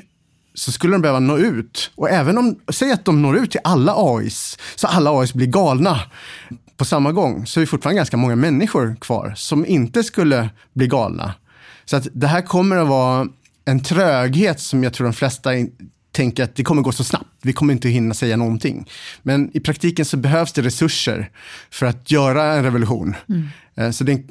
[0.54, 1.90] så skulle de behöva nå ut.
[1.94, 5.46] Och även om, säg att de når ut till alla AIs, så alla AIs blir
[5.46, 6.00] galna
[6.76, 10.86] på samma gång, så är det fortfarande ganska många människor kvar som inte skulle bli
[10.86, 11.34] galna.
[11.84, 13.26] Så att det här kommer att vara
[13.66, 15.50] en tröghet som jag tror de flesta
[16.12, 17.26] tänker att det kommer gå så snabbt.
[17.42, 18.88] Vi kommer inte hinna säga någonting.
[19.22, 21.30] Men i praktiken så behövs det resurser
[21.70, 23.14] för att göra en revolution.
[23.76, 24.24] Eh, Så den,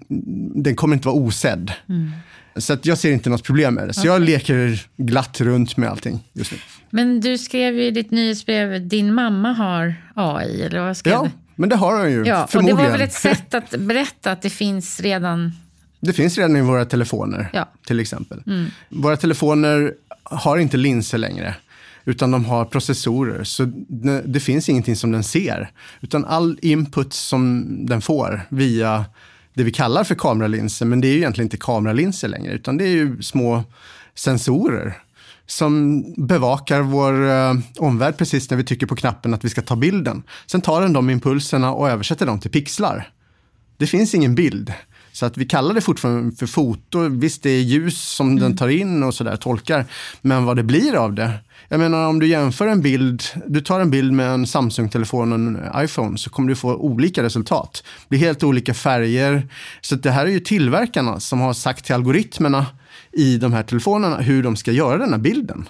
[0.63, 1.71] den kommer inte vara osedd.
[2.58, 3.93] Så att jag ser inte något problem med det.
[3.93, 6.58] Så jag leker glatt runt med allting just nu.
[6.89, 11.24] Men du skrev ju i ditt nyhetsbrev, din mamma har AI, eller vad skrev Ja,
[11.24, 11.30] du?
[11.56, 12.24] men det har den ju.
[12.26, 12.78] Ja, och det förmodligen.
[12.84, 15.52] var väl ett sätt att berätta att det finns redan...
[16.00, 17.66] Det finns redan i våra telefoner, Ja.
[17.88, 18.44] till exempel.
[18.90, 21.56] Våra telefoner har inte linser längre,
[22.06, 23.44] utan de har processorer.
[23.44, 29.06] Så det, det finns ingenting som den ser, utan all input som den får via
[29.54, 32.84] det vi kallar för kameralinser, men det är ju egentligen inte kameralinser längre, utan det
[32.84, 33.64] är ju små
[34.16, 34.98] sensorer
[35.48, 39.76] som bevakar vår eh, omvärld precis när vi trycker på knappen att vi ska ta
[39.76, 40.24] bilden.
[40.46, 43.10] Sen tar den de impulserna och översätter dem till pixlar.
[43.78, 44.74] Det finns ingen bild.
[45.15, 46.99] Så att vi kallar det fortfarande för foto.
[47.10, 48.39] Visst, det är ljus som mm.
[48.39, 49.86] den tar in och sådär, tolkar.
[50.21, 51.32] Men vad det blir av det.
[51.67, 55.39] Jag menar om du jämför en bild, du tar en bild med en Samsung-telefon och
[55.39, 57.84] en iPhone så kommer du få olika resultat.
[57.84, 59.47] Det blir helt olika färger.
[59.82, 62.65] Så det här är ju tillverkarna som har sagt till algoritmerna
[63.12, 65.69] i de här telefonerna hur de ska göra den här bilden.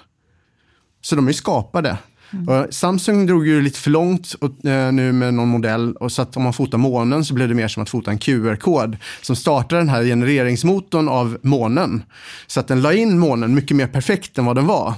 [1.02, 1.98] Så de är skapade.
[2.32, 2.72] Mm.
[2.72, 6.38] Samsung drog ju lite för långt och, eh, nu med någon modell och så att
[6.38, 9.78] om man fotar månen så blev det mer som att fota en QR-kod som startar
[9.78, 12.04] den här genereringsmotorn av månen.
[12.48, 14.94] Så att den la in månen mycket mer perfekt än vad den var.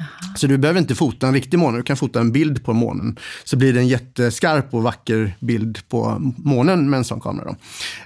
[0.00, 0.34] Aha.
[0.36, 3.18] Så du behöver inte fota en riktig måne, du kan fota en bild på månen.
[3.44, 7.44] Så blir det en jätteskarp och vacker bild på månen med en sån kamera.
[7.44, 7.56] Då.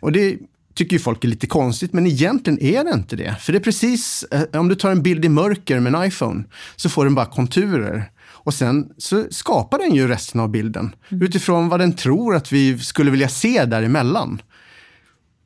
[0.01, 0.39] Och det
[0.75, 3.37] tycker ju folk är lite konstigt, men egentligen är det inte det.
[3.41, 6.45] För det är precis, eh, om du tar en bild i mörker med en iPhone
[6.77, 8.11] så får den bara konturer.
[8.44, 11.22] Och sen så skapar den ju resten av bilden mm.
[11.22, 14.42] utifrån vad den tror att vi skulle vilja se däremellan.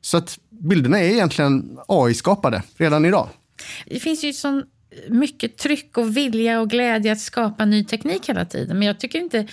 [0.01, 3.27] Så att bilderna är egentligen AI-skapade redan idag.
[3.85, 4.63] Det finns ju sån
[5.09, 8.79] mycket tryck och vilja och glädje att skapa ny teknik hela tiden.
[8.79, 9.47] Men jag tycker inte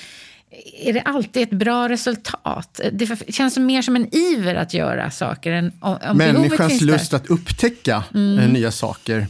[0.82, 2.80] är det alltid ett bra resultat?
[2.92, 5.52] Det känns mer som en iver att göra saker.
[5.52, 8.38] Än om, Människans lust att upptäcka mm.
[8.38, 9.26] Eh, nya saker,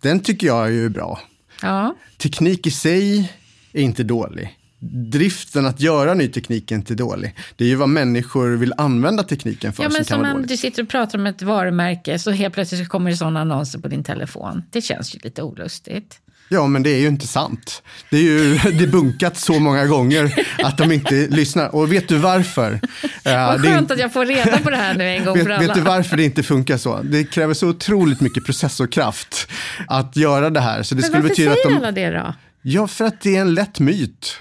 [0.00, 1.20] den tycker jag är bra.
[1.62, 1.96] Ja.
[2.18, 3.32] Teknik i sig
[3.78, 4.58] är inte dålig.
[5.12, 7.34] Driften att göra ny teknik är inte dålig.
[7.56, 10.48] Det är ju vad människor vill använda tekniken för ja, men som kan vara dåligt.
[10.48, 13.88] Du sitter och pratar om ett varumärke så helt plötsligt kommer det sådana annonser på
[13.88, 14.62] din telefon.
[14.70, 16.20] Det känns ju lite olustigt.
[16.48, 17.82] Ja, men det är ju inte sant.
[18.10, 21.74] Det är ju debunkat så många gånger att de inte lyssnar.
[21.74, 22.80] Och vet du varför?
[23.24, 25.66] Vad skönt att jag får reda på det här nu en gång vet, för alla.
[25.66, 27.00] Vet du varför det inte funkar så?
[27.02, 29.48] Det kräver så otroligt mycket processorkraft
[29.88, 30.82] att göra det här.
[30.82, 31.76] Så det men skulle varför betyda säger att de...
[31.76, 32.34] alla det då?
[32.68, 34.36] Ja, för att det är en lätt myt.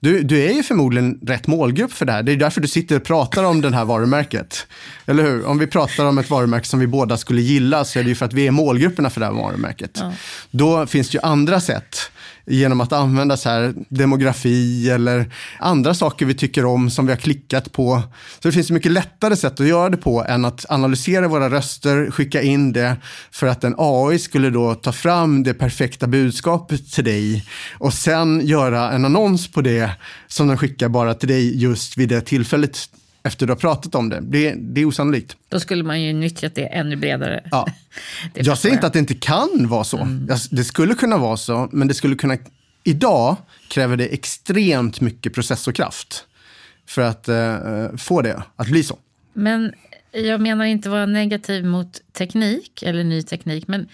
[0.00, 2.22] Du, du är ju förmodligen rätt målgrupp för det här.
[2.22, 4.66] Det är därför du sitter och pratar om det här varumärket.
[5.06, 5.46] Eller hur?
[5.46, 8.14] Om vi pratar om ett varumärke som vi båda skulle gilla så är det ju
[8.14, 9.90] för att vi är målgrupperna för det här varumärket.
[9.94, 10.12] Ja.
[10.50, 12.10] Då finns det ju andra sätt
[12.48, 17.18] genom att använda så här demografi eller andra saker vi tycker om som vi har
[17.18, 18.02] klickat på.
[18.42, 22.10] Så det finns mycket lättare sätt att göra det på än att analysera våra röster,
[22.10, 22.96] skicka in det
[23.30, 27.44] för att en AI skulle då ta fram det perfekta budskapet till dig
[27.78, 29.90] och sen göra en annons på det
[30.26, 32.78] som den skickar bara till dig just vid det tillfället
[33.28, 34.20] efter du har pratat om det.
[34.20, 35.36] Det, det är osannolikt.
[35.48, 37.42] Då skulle man ju nyttjat det ännu bredare.
[37.50, 37.66] Ja.
[38.34, 39.98] jag säger inte att det inte kan vara så.
[39.98, 40.28] Mm.
[40.50, 42.36] Det skulle kunna vara så, men det skulle kunna...
[42.84, 43.36] Idag
[43.68, 46.24] kräver det extremt mycket processorkraft
[46.86, 48.98] för att uh, få det att bli så.
[49.32, 49.72] Men
[50.12, 53.88] jag menar inte vara negativ mot teknik eller ny teknik, men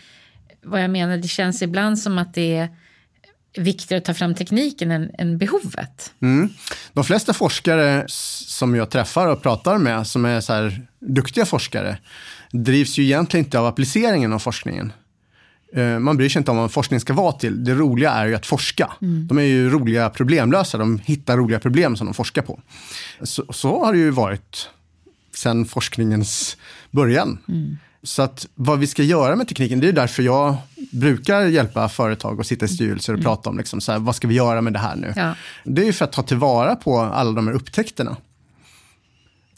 [0.62, 2.68] vad jag menar, det känns ibland som att det är
[3.57, 6.12] viktigare att ta fram tekniken än, än behovet.
[6.23, 6.49] Mm.
[6.93, 11.99] De flesta forskare som jag träffar och pratar med, som är så här duktiga forskare,
[12.51, 14.93] drivs ju egentligen inte av appliceringen av forskningen.
[15.75, 17.64] Eh, man bryr sig inte om vad forskning ska vara till.
[17.64, 18.93] Det roliga är ju att forska.
[19.03, 19.27] Mm.
[19.27, 20.83] De är ju roliga problemlösare.
[20.83, 22.61] De hittar roliga problem som de forskar på.
[23.23, 24.69] Så, så har det ju varit
[25.35, 26.57] sedan forskningens
[26.90, 27.38] början.
[27.49, 27.79] Mm.
[28.03, 30.57] Så att vad vi ska göra med tekniken, det är därför jag
[30.95, 33.25] brukar hjälpa företag att sitta i styrelser och mm.
[33.25, 35.13] prata om liksom så här, vad ska vi göra med det här nu.
[35.17, 35.35] Ja.
[35.65, 38.17] Det är ju för att ta tillvara på alla de här upptäckterna.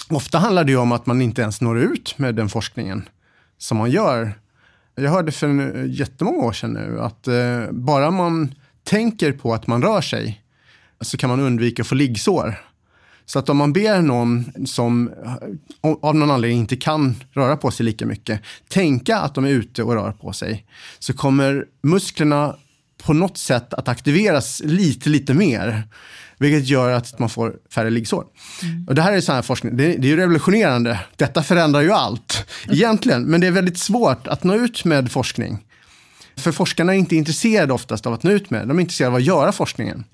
[0.08, 3.08] Ofta handlar det ju om att man inte ens når ut med den forskningen
[3.58, 4.32] som man gör.
[4.94, 9.82] Jag hörde för jättemånga år sedan nu att eh, bara man tänker på att man
[9.82, 10.42] rör sig
[11.00, 12.60] så kan man undvika att få liggsår.
[13.26, 15.10] Så att om man ber någon som
[16.02, 19.82] av någon anledning inte kan röra på sig lika mycket, tänka att de är ute
[19.82, 20.66] och rör på sig,
[20.98, 22.56] så kommer musklerna
[23.02, 25.82] på något sätt att aktiveras lite, lite mer.
[26.38, 28.24] Vilket gör att man får färre liggsår.
[28.62, 28.86] Mm.
[28.88, 31.00] Och det här är sån här forskning, det, det är ju revolutionerande.
[31.16, 35.58] Detta förändrar ju allt egentligen, men det är väldigt svårt att nå ut med forskning.
[36.36, 39.16] För forskarna är inte intresserade oftast av att nå ut med, de är intresserade av
[39.16, 40.04] att göra forskningen.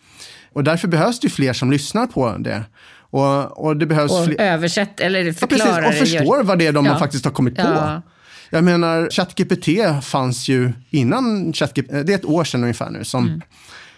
[0.53, 2.65] Och därför behövs det fler som lyssnar på det.
[3.13, 6.87] Och, och det behövs och översätt eller förklarar ja, och förstår vad det är de
[6.87, 6.99] ja.
[6.99, 8.03] faktiskt har kommit på.
[8.51, 9.69] Jag menar, ChatGPT
[10.05, 13.05] fanns ju innan ChatGPT, det är ett år sedan ungefär nu.
[13.05, 13.41] Som, mm.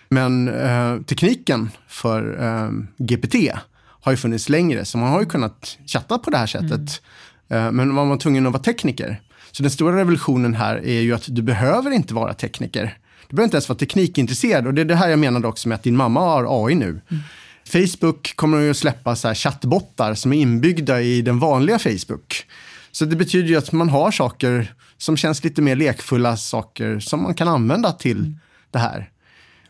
[0.08, 3.34] Men eh, tekniken för eh, GPT
[3.80, 7.02] har ju funnits längre, så man har ju kunnat chatta på det här sättet.
[7.48, 7.66] Mm.
[7.66, 9.20] Eh, men man var tvungen att vara tekniker.
[9.52, 12.98] Så den stora revolutionen här är ju att du behöver inte vara tekniker.
[13.28, 14.66] Du behöver inte ens vara teknikintresserad.
[14.66, 16.88] Och det är det här jag menade också med att din mamma har AI nu.
[16.88, 17.22] Mm.
[17.68, 22.46] Facebook kommer att släppa så här chattbottar som är inbyggda i den vanliga Facebook.
[22.92, 27.22] Så det betyder ju att man har saker som känns lite mer lekfulla saker som
[27.22, 28.34] man kan använda till,
[28.70, 29.10] det här.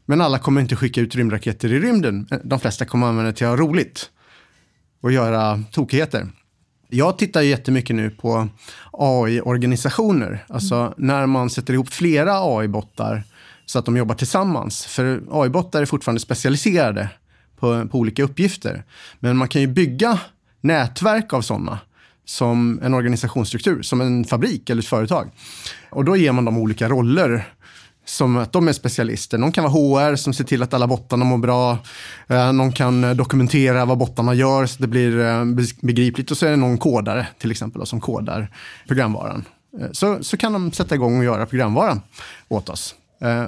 [0.06, 2.28] Men alla kommer inte skicka ut rymdraketer i rymden.
[2.44, 4.10] De flesta kommer använda det till att ha roligt
[5.00, 6.28] och göra tokigheter.
[6.88, 8.48] Jag tittar jättemycket nu på
[8.92, 10.44] AI-organisationer.
[10.48, 10.92] Alltså mm.
[10.96, 13.22] när man sätter ihop flera AI-bottar
[13.66, 14.86] så att de jobbar tillsammans.
[14.86, 17.08] För AI-bottar är fortfarande specialiserade
[17.64, 18.84] på, på olika uppgifter.
[19.20, 20.20] Men man kan ju bygga
[20.60, 21.78] nätverk av sådana
[22.24, 25.30] som en organisationsstruktur, som en fabrik eller ett företag.
[25.90, 27.44] Och då ger man dem olika roller
[28.04, 29.38] som att de är specialister.
[29.38, 31.78] Någon kan vara HR som ser till att alla bottarna mår bra.
[32.28, 35.44] Eh, någon kan dokumentera vad bottarna gör så det blir eh,
[35.80, 36.30] begripligt.
[36.30, 38.50] Och så är det någon kodare till exempel som kodar
[38.86, 39.44] programvaran.
[39.80, 42.00] Eh, så, så kan de sätta igång och göra programvaran
[42.48, 42.94] åt oss.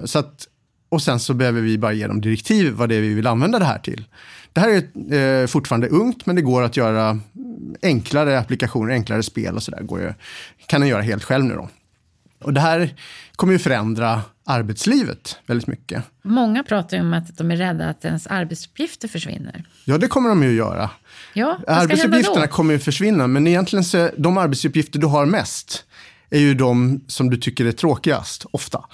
[0.05, 0.47] Så att,
[0.89, 3.59] och sen så behöver vi bara ge dem direktiv vad det är vi vill använda
[3.59, 4.05] det här till.
[4.53, 7.19] Det här är fortfarande ungt men det går att göra
[7.83, 10.15] enklare applikationer, enklare spel och sådär.
[10.67, 11.69] Kan den göra helt själv nu då.
[12.43, 12.95] Och det här
[13.37, 16.03] kommer ju förändra arbetslivet väldigt mycket.
[16.23, 19.65] Många pratar ju om att de är rädda att ens arbetsuppgifter försvinner.
[19.85, 20.91] Ja, det kommer de ju göra.
[21.35, 25.85] Ja, Arbetsuppgifterna kommer ju försvinna, men egentligen så de arbetsuppgifter du har mest
[26.31, 28.85] är ju de som du tycker är tråkigast, ofta.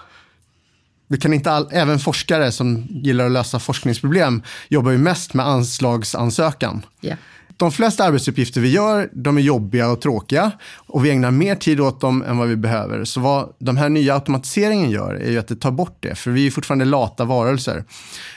[1.12, 5.46] Vi kan inte all, även forskare som gillar att lösa forskningsproblem jobbar ju mest med
[5.46, 6.86] anslagsansökan.
[7.02, 7.18] Yeah
[7.62, 11.80] de flesta arbetsuppgifter vi gör, de är jobbiga och tråkiga och vi ägnar mer tid
[11.80, 13.04] åt dem än vad vi behöver.
[13.04, 16.30] Så vad de här nya automatiseringen gör är ju att det tar bort det, för
[16.30, 17.84] vi är fortfarande lata varelser.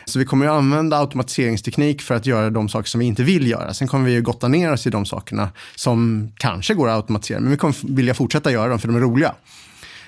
[0.06, 3.48] Så vi kommer ju använda automatiseringsteknik för att göra de saker som vi inte vill
[3.48, 3.74] göra.
[3.74, 7.40] Sen kommer vi ju gotta ner oss i de sakerna som kanske går att automatisera,
[7.40, 9.34] men vi kommer vilja fortsätta göra dem för de är roliga.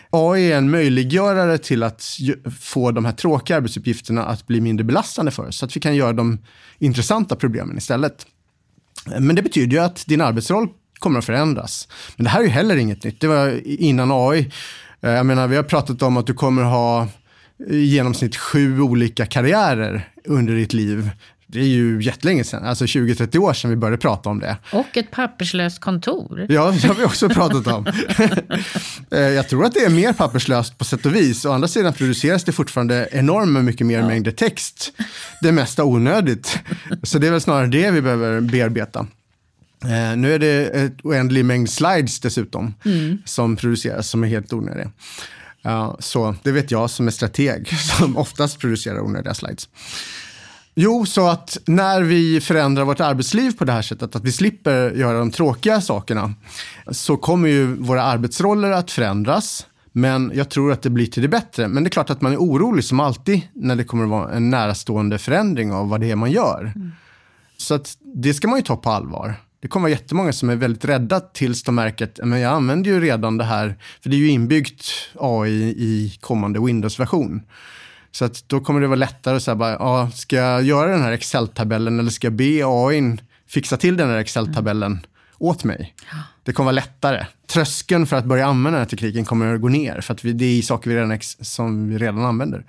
[0.10, 2.04] AI är en möjliggörare till att
[2.60, 5.96] få de här tråkiga arbetsuppgifterna att bli mindre belastande för oss, så att vi kan
[5.96, 6.40] göra de
[6.80, 8.26] intressanta problemen istället.
[9.20, 10.68] Men det betyder ju att din arbetsroll
[11.00, 11.88] kommer att förändras.
[12.16, 13.22] Men det här är ju heller inget nytt.
[13.22, 14.52] Det var innan AI.
[15.02, 17.08] Eh, jag menar, vi har pratat om att du kommer ha
[17.70, 21.10] i genomsnitt sju olika karriärer under ditt liv.
[21.50, 24.58] Det är ju jättelänge sedan, alltså 20-30 år sedan vi började prata om det.
[24.74, 26.46] Och ett papperslöst kontor.
[26.50, 27.86] Ja, det har vi också pratat om.
[29.12, 31.46] Eh, jag tror att det är mer papperslöst på sätt och vis.
[31.46, 34.08] Å andra sidan produceras det fortfarande enormt mycket mer ja.
[34.08, 34.92] mängder text.
[35.42, 36.60] Det mesta onödigt.
[37.04, 39.08] Så det är väl snarare det vi behöver bearbeta.
[39.84, 43.18] Eh, nu är det ett oändlig mängd slides dessutom mm.
[43.26, 44.92] som produceras som är helt onödiga.
[46.00, 49.70] Så det vet jag som är strateg som oftast producerar onödiga slides.
[50.80, 54.92] Jo, så att när vi förändrar vårt arbetsliv på det här sättet, att vi slipper
[54.92, 56.34] göra de tråkiga sakerna,
[56.92, 59.66] så kommer ju våra arbetsroller att förändras.
[59.92, 61.68] Men jag tror att det blir till det bättre.
[61.68, 64.32] Men det är klart att man är orolig som alltid när det kommer att vara
[64.32, 66.72] en närastående förändring av vad det är man gör.
[66.76, 66.92] Mm.
[67.58, 69.34] Så att det ska man ju ta på allvar.
[69.60, 72.92] Det kommer vara jättemånga som är väldigt rädda tills de märker att men jag använder
[72.92, 74.86] ju redan det här, för det är ju inbyggt
[75.20, 77.42] AI i kommande Windows-version.
[78.18, 81.02] Så att då kommer det vara lättare att säga bara, ja, ska jag göra den
[81.02, 85.04] här Excel-tabellen eller ska jag be AI fixa till den här Excel-tabellen mm.
[85.38, 85.94] åt mig?
[86.44, 87.26] Det kommer vara lättare.
[87.48, 90.34] Tröskeln för att börja använda den här tekniken kommer att gå ner för att vi,
[90.34, 92.64] det är saker vi redan, som vi redan använder.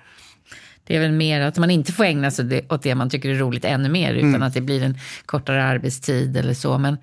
[0.85, 3.35] Det är väl mer att man inte får ägna sig åt det man tycker är
[3.35, 4.43] roligt ännu mer utan mm.
[4.43, 6.79] att det blir en kortare arbetstid eller så.
[6.79, 6.97] Men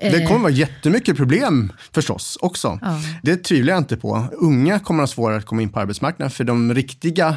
[0.00, 2.78] det kommer vara jättemycket problem förstås också.
[2.82, 3.00] Ja.
[3.22, 4.26] Det tvivlar jag inte på.
[4.32, 7.36] Unga kommer att ha svårare att komma in på arbetsmarknaden för de riktiga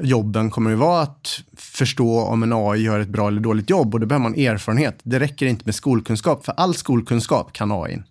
[0.00, 3.94] jobben kommer att vara att förstå om en AI gör ett bra eller dåligt jobb
[3.94, 5.00] och då behöver man erfarenhet.
[5.02, 8.02] Det räcker inte med skolkunskap, för all skolkunskap kan AI.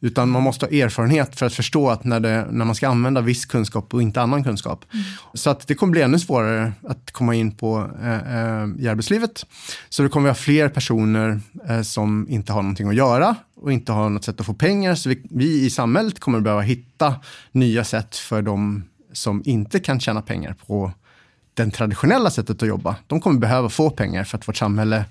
[0.00, 3.20] Utan man måste ha erfarenhet för att förstå att när, det, när man ska använda
[3.20, 4.84] viss kunskap och inte annan kunskap.
[4.92, 5.04] Mm.
[5.34, 9.46] Så att det kommer bli ännu svårare att komma in på, eh, eh, i arbetslivet.
[9.88, 13.72] Så det kommer vi ha fler personer eh, som inte har någonting att göra och
[13.72, 14.94] inte har något sätt att få pengar.
[14.94, 17.14] Så vi, vi i samhället kommer behöva hitta
[17.52, 20.92] nya sätt för de som inte kan tjäna pengar på
[21.54, 22.96] det traditionella sättet att jobba.
[23.06, 25.04] De kommer behöva få pengar för att vårt samhälle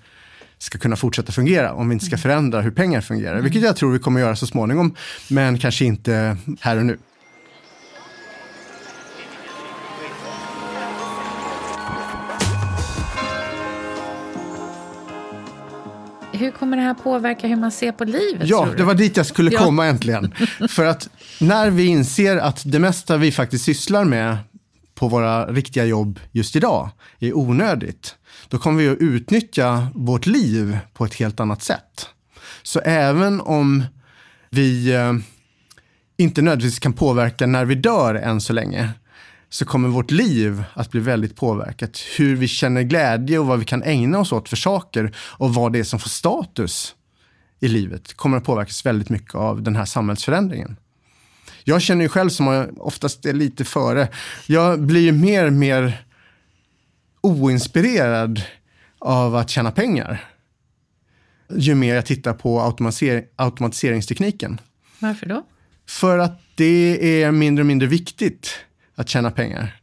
[0.57, 2.21] ska kunna fortsätta fungera om vi inte ska mm.
[2.21, 3.31] förändra hur pengar fungerar.
[3.31, 3.43] Mm.
[3.43, 4.95] Vilket jag tror vi kommer göra så småningom,
[5.29, 6.97] men kanske inte här och nu.
[16.37, 18.47] Hur kommer det här påverka hur man ser på livet?
[18.47, 19.89] Ja, det var dit jag skulle komma ja.
[19.89, 20.33] äntligen.
[20.69, 24.37] För att när vi inser att det mesta vi faktiskt sysslar med
[24.95, 26.89] på våra riktiga jobb just idag
[27.19, 28.15] är onödigt,
[28.49, 32.09] då kommer vi att utnyttja vårt liv på ett helt annat sätt.
[32.63, 33.83] Så även om
[34.49, 35.13] vi eh,
[36.17, 38.89] inte nödvändigtvis kan påverka när vi dör än så länge,
[39.49, 41.99] så kommer vårt liv att bli väldigt påverkat.
[42.17, 45.73] Hur vi känner glädje och vad vi kan ägna oss åt för saker och vad
[45.73, 46.95] det är som får status
[47.59, 50.77] i livet kommer att påverkas väldigt mycket av den här samhällsförändringen.
[51.63, 54.07] Jag känner ju själv som oftast är lite före.
[54.47, 56.05] Jag blir ju mer och mer
[57.25, 58.41] oinspirerad
[58.99, 60.23] av att tjäna pengar.
[61.49, 64.61] Ju mer jag tittar på automatisering, automatiseringstekniken.
[64.99, 65.45] Varför då?
[65.89, 68.49] För att det är mindre och mindre viktigt
[68.95, 69.79] att tjäna pengar.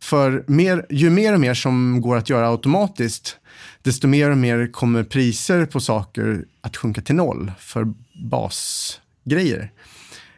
[0.00, 3.36] För mer, ju mer och mer som går att göra automatiskt,
[3.82, 7.92] desto mer och mer kommer priser på saker att sjunka till noll för
[8.30, 9.72] basgrejer.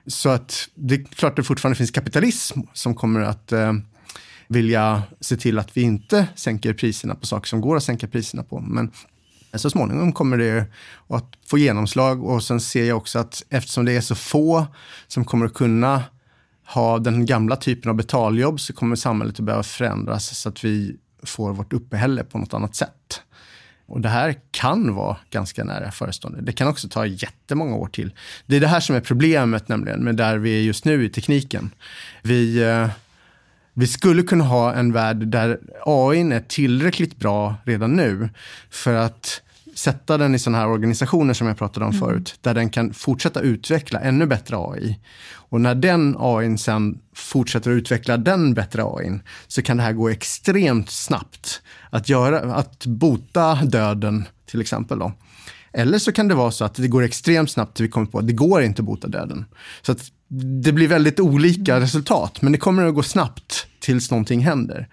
[0.06, 3.72] Så att det är klart att det fortfarande finns kapitalism som kommer att eh,
[4.48, 8.42] vilja se till att vi inte sänker priserna på saker som går att sänka priserna
[8.42, 8.60] på.
[8.60, 8.90] Men
[9.54, 10.64] så småningom kommer det
[11.08, 14.66] att få genomslag och sen ser jag också att eftersom det är så få
[15.06, 16.02] som kommer att kunna
[16.66, 20.96] ha den gamla typen av betaljobb så kommer samhället att behöva förändras så att vi
[21.22, 23.22] får vårt uppehälle på något annat sätt.
[23.88, 26.40] Och det här kan vara ganska nära förestående.
[26.40, 28.12] Det kan också ta jättemånga år till.
[28.46, 31.08] Det är det här som är problemet nämligen med där vi är just nu i
[31.08, 31.70] tekniken.
[32.22, 32.88] Vi, eh,
[33.78, 38.28] vi skulle kunna ha en värld där AI är tillräckligt bra redan nu
[38.70, 39.42] för att
[39.74, 42.00] sätta den i sådana här organisationer som jag pratade om mm.
[42.00, 45.00] förut, där den kan fortsätta utveckla ännu bättre AI.
[45.28, 49.92] Och när den AI sen fortsätter att utveckla den bättre AI så kan det här
[49.92, 51.62] gå extremt snabbt.
[51.90, 54.98] Att, göra, att bota döden till exempel.
[54.98, 55.12] Då.
[55.76, 58.18] Eller så kan det vara så att det går extremt snabbt till vi kommer på
[58.18, 59.44] att det går inte att bota döden.
[59.82, 60.12] Så att
[60.62, 64.88] det blir väldigt olika resultat, men det kommer att gå snabbt tills någonting händer.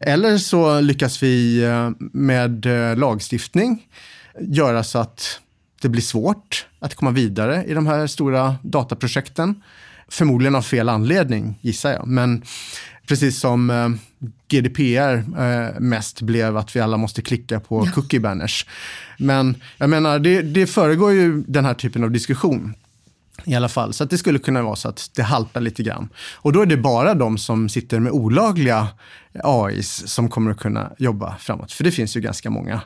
[0.00, 3.86] Eller så lyckas vi eh, med eh, lagstiftning
[4.40, 5.40] göra så att
[5.82, 9.62] det blir svårt att komma vidare i de här stora dataprojekten.
[10.08, 12.06] Förmodligen av fel anledning, gissar jag.
[12.06, 12.42] Men
[13.08, 13.88] precis som eh,
[14.48, 17.92] GDPR eh, mest blev att vi alla måste klicka på ja.
[17.92, 18.66] cookie banners.
[19.18, 22.74] Men jag menar, det, det föregår ju den här typen av diskussion.
[23.44, 26.08] I alla fall, så att det skulle kunna vara så att det haltar lite grann.
[26.34, 28.88] Och då är det bara de som sitter med olagliga
[29.44, 31.72] AIs som kommer att kunna jobba framåt.
[31.72, 32.80] För det finns ju ganska många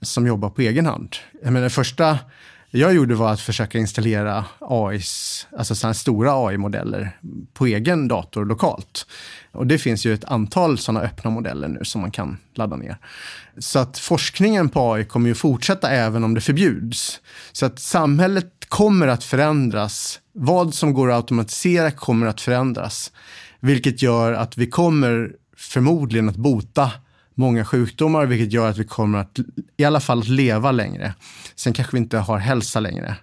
[0.00, 1.16] som jobbar på egen hand.
[1.42, 2.18] Jag menar, första
[2.78, 7.18] jag gjorde var att försöka installera AIs, alltså sådana stora AI-modeller
[7.52, 9.06] på egen dator lokalt.
[9.52, 12.96] Och det finns ju ett antal sådana öppna modeller nu som man kan ladda ner.
[13.58, 17.20] Så att forskningen på AI kommer ju fortsätta även om det förbjuds.
[17.52, 20.20] Så att samhället kommer att förändras.
[20.32, 23.12] Vad som går att automatisera kommer att förändras.
[23.60, 26.90] Vilket gör att vi kommer förmodligen att bota
[27.34, 29.38] många sjukdomar, vilket gör att vi kommer att
[29.76, 31.14] i alla fall leva längre.
[31.54, 33.16] Sen kanske vi inte har hälsa längre.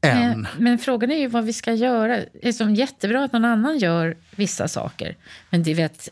[0.00, 0.46] Än.
[0.58, 2.16] Men frågan är ju vad vi ska göra.
[2.16, 5.16] Det är som jättebra att någon annan gör vissa saker.
[5.50, 6.08] Men du vet,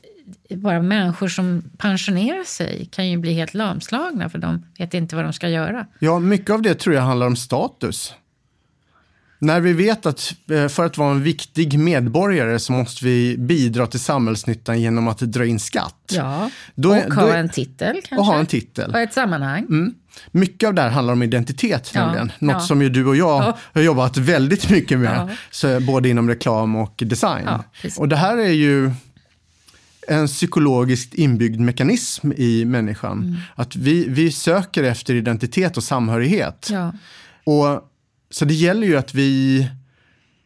[0.50, 5.24] bara människor som pensionerar sig kan ju bli helt lamslagna för de vet inte vad
[5.24, 5.86] de ska göra.
[5.98, 8.14] Ja, mycket av det tror jag handlar om status.
[9.38, 13.86] När vi vet att eh, för att vara en viktig medborgare så måste vi bidra
[13.86, 16.12] till samhällsnyttan genom att dra in skatt.
[16.12, 18.16] Ja, då, och ha en titel kanske.
[18.16, 18.90] Och ha en titel.
[18.90, 19.64] Och ett sammanhang.
[19.64, 19.94] Mm.
[20.30, 22.32] Mycket av det här handlar om identitet ja, nämligen.
[22.38, 22.60] Något ja.
[22.60, 23.58] som ju du och jag ja.
[23.72, 25.16] har jobbat väldigt mycket med.
[25.16, 25.28] Ja.
[25.50, 27.48] Så, både inom reklam och design.
[27.98, 28.90] och det här är ju
[30.08, 33.22] en psykologiskt inbyggd mekanism i människan.
[33.22, 33.36] Mm.
[33.54, 36.70] Att vi, vi söker efter identitet och samhörighet.
[37.44, 37.92] Och
[38.36, 39.68] så det gäller ju att vi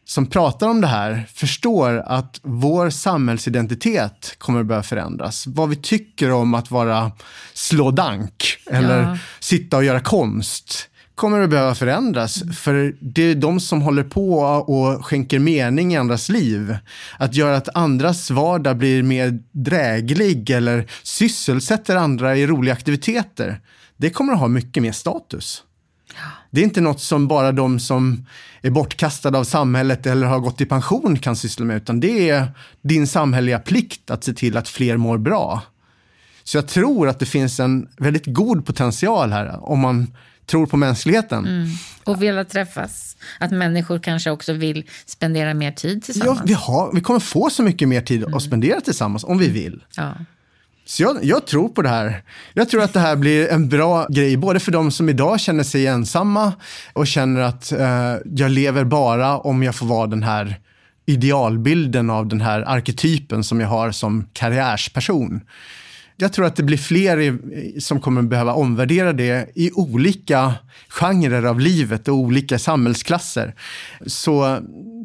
[0.04, 5.46] som pratar om det här förstår att vår samhällsidentitet kommer att börja förändras.
[5.46, 7.12] Vad vi tycker om att vara
[7.52, 9.18] slådank eller ja.
[9.40, 12.42] sitta och göra konst kommer att behöva förändras.
[12.58, 16.76] För det är de som håller på och skänker mening i andras liv.
[17.18, 23.60] Att göra att andras vardag blir mer dräglig eller sysselsätter andra i roliga aktiviteter.
[23.96, 25.64] Det kommer att ha mycket mer status.
[26.50, 28.26] Det är inte något som bara de som
[28.62, 32.52] är bortkastade av samhället eller har gått i pension kan syssla med, utan det är
[32.82, 35.62] din samhälleliga plikt att se till att fler mår bra.
[36.44, 40.14] Så jag tror att det finns en väldigt god potential här om man
[40.46, 41.46] tror på mänskligheten.
[41.46, 41.68] Mm.
[42.04, 43.16] Och vill träffas.
[43.38, 46.38] Att människor kanske också vill spendera mer tid tillsammans.
[46.38, 48.34] Ja, vi, har, vi kommer få så mycket mer tid mm.
[48.34, 49.84] att spendera tillsammans om vi vill.
[49.96, 50.14] Ja.
[50.90, 52.22] Så jag, jag, tror på det här.
[52.54, 55.64] Jag tror att det här blir en bra grej, både för de som idag känner
[55.64, 56.52] sig ensamma
[56.92, 60.60] och känner att eh, jag lever bara om jag får vara den här
[61.06, 65.40] idealbilden av den här arketypen som jag har som karriärsperson.
[66.16, 70.54] Jag tror att det blir fler i, som kommer behöva omvärdera det i olika
[70.88, 73.54] genrer av livet och olika samhällsklasser.
[74.06, 74.58] Så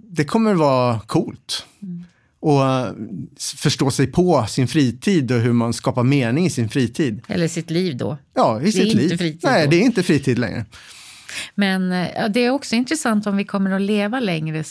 [0.04, 1.66] det kommer vara coolt.
[1.82, 2.06] Mm
[2.46, 2.94] och eh,
[3.40, 7.22] förstå sig på sin fritid och hur man skapar mening i sin fritid.
[7.28, 8.18] Eller sitt liv då.
[8.34, 9.40] Ja, i sitt liv.
[9.44, 9.72] Nej, då.
[9.72, 10.66] det är inte fritid längre.
[11.56, 14.64] Men eh, ja, det är också intressant om vi kommer att leva längre.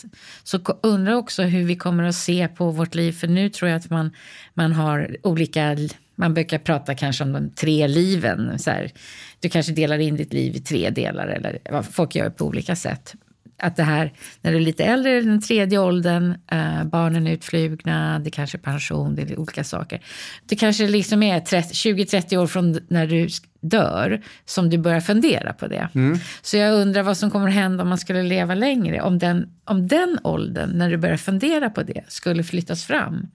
[0.42, 3.12] Så undrar också hur vi kommer att se på vårt liv.
[3.12, 4.10] För nu tror jag att man,
[4.54, 5.76] man har olika...
[6.16, 8.58] Man brukar prata kanske om de tre liven.
[8.58, 8.92] Så här,
[9.40, 11.26] du kanske delar in ditt liv i tre delar.
[11.26, 13.14] Eller folk gör på olika sätt
[13.58, 18.18] att det här, när du är lite äldre, den tredje åldern, eh, barnen är utflugna,
[18.18, 20.00] det kanske är pension, det är olika saker.
[20.46, 23.28] Det kanske liksom är 20-30 år från när du
[23.60, 25.88] dör som du börjar fundera på det.
[25.94, 26.18] Mm.
[26.42, 29.02] Så jag undrar vad som kommer att hända om man skulle leva längre.
[29.02, 33.26] Om den, om den åldern, när du börjar fundera på det, skulle flyttas fram.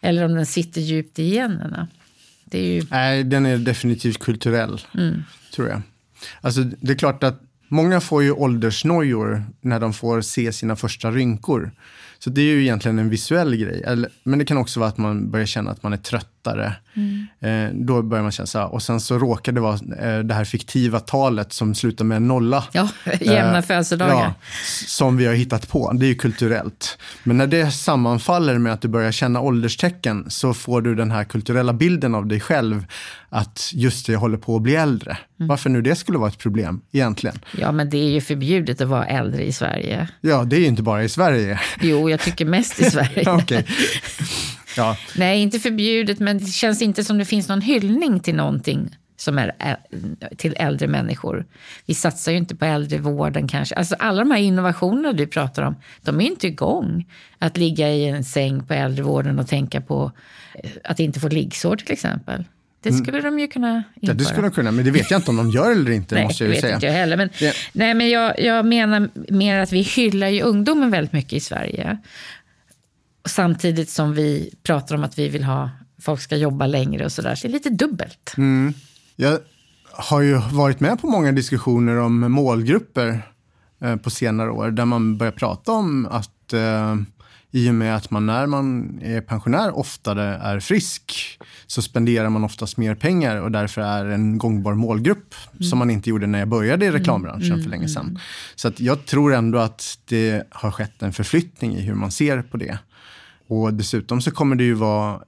[0.00, 1.88] Eller om den sitter djupt i generna.
[2.44, 2.82] Det är ju...
[2.90, 5.24] Nej, den är definitivt kulturell, mm.
[5.54, 5.82] tror jag.
[6.40, 7.42] Alltså, det är klart att
[7.72, 11.70] Många får ju åldersnojor när de får se sina första rynkor.
[12.18, 14.06] Så det är ju egentligen en visuell grej.
[14.22, 16.72] Men det kan också vara att man börjar känna att man är trött tröttare.
[16.94, 17.26] Mm.
[17.40, 18.72] Eh, då börjar man känna så här.
[18.74, 22.28] Och sen så råkar det vara eh, det här fiktiva talet som slutar med en
[22.28, 22.64] nolla.
[22.72, 22.88] Ja,
[23.20, 24.14] jämna eh, födelsedagar.
[24.14, 24.34] Ja,
[24.86, 25.92] som vi har hittat på.
[25.92, 26.98] Det är ju kulturellt.
[27.22, 31.24] Men när det sammanfaller med att du börjar känna ålderstecken så får du den här
[31.24, 32.84] kulturella bilden av dig själv
[33.28, 35.10] att just det, jag håller på att bli äldre.
[35.10, 35.48] Mm.
[35.48, 37.38] Varför nu det skulle vara ett problem egentligen?
[37.58, 40.08] Ja, men det är ju förbjudet att vara äldre i Sverige.
[40.20, 41.60] Ja, det är ju inte bara i Sverige.
[41.80, 43.30] Jo, jag tycker mest i Sverige.
[43.30, 43.64] okay.
[44.80, 44.96] Ja.
[45.16, 49.38] Nej, inte förbjudet, men det känns inte som det finns någon hyllning till någonting som
[49.38, 49.52] är
[50.36, 51.46] till äldre människor.
[51.86, 53.74] Vi satsar ju inte på äldrevården kanske.
[53.74, 57.06] Alltså alla de här innovationerna du pratar om, de är inte igång.
[57.38, 60.12] Att ligga i en säng på äldrevården och tänka på
[60.54, 62.44] eh, att inte få liggsår till exempel.
[62.82, 63.04] Det mm.
[63.04, 63.36] skulle mm.
[63.36, 63.84] de ju kunna införa.
[64.00, 66.14] Ja, det skulle de kunna, men det vet jag inte om de gör eller inte.
[66.14, 66.74] nej, måste jag det vet säga.
[66.74, 67.16] inte jag heller.
[67.16, 67.54] Men, det...
[67.72, 71.98] nej, men jag, jag menar mer att vi hyllar ju ungdomen väldigt mycket i Sverige.
[73.24, 77.34] Samtidigt som vi pratar om att vi vill ha folk ska jobba längre och sådär.
[77.34, 78.34] Så det är lite dubbelt.
[78.36, 78.74] Mm.
[79.16, 79.38] Jag
[79.92, 83.32] har ju varit med på många diskussioner om målgrupper
[83.80, 86.96] eh, på senare år där man börjar prata om att eh,
[87.52, 91.12] i och med att man när man är pensionär oftare är frisk
[91.66, 95.62] så spenderar man oftast mer pengar och därför är en gångbar målgrupp mm.
[95.62, 97.00] som man inte gjorde när jag började i mm.
[97.00, 97.62] reklambranschen mm.
[97.62, 98.06] för länge sedan.
[98.06, 98.18] Mm.
[98.54, 102.56] Så jag tror ändå att det har skett en förflyttning i hur man ser på
[102.56, 102.78] det.
[103.50, 105.20] Och dessutom så kommer det ju vara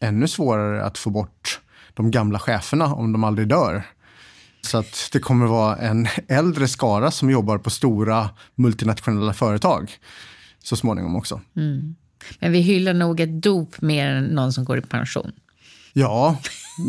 [0.00, 1.60] ännu svårare att få bort
[1.94, 3.82] de gamla cheferna om de aldrig dör.
[4.62, 9.92] Så att det kommer vara en äldre skara som jobbar på stora multinationella företag
[10.62, 11.40] så småningom också.
[11.56, 11.96] Mm.
[12.38, 15.32] Men vi hyllar nog ett dop mer än någon som går i pension.
[15.92, 16.38] Ja,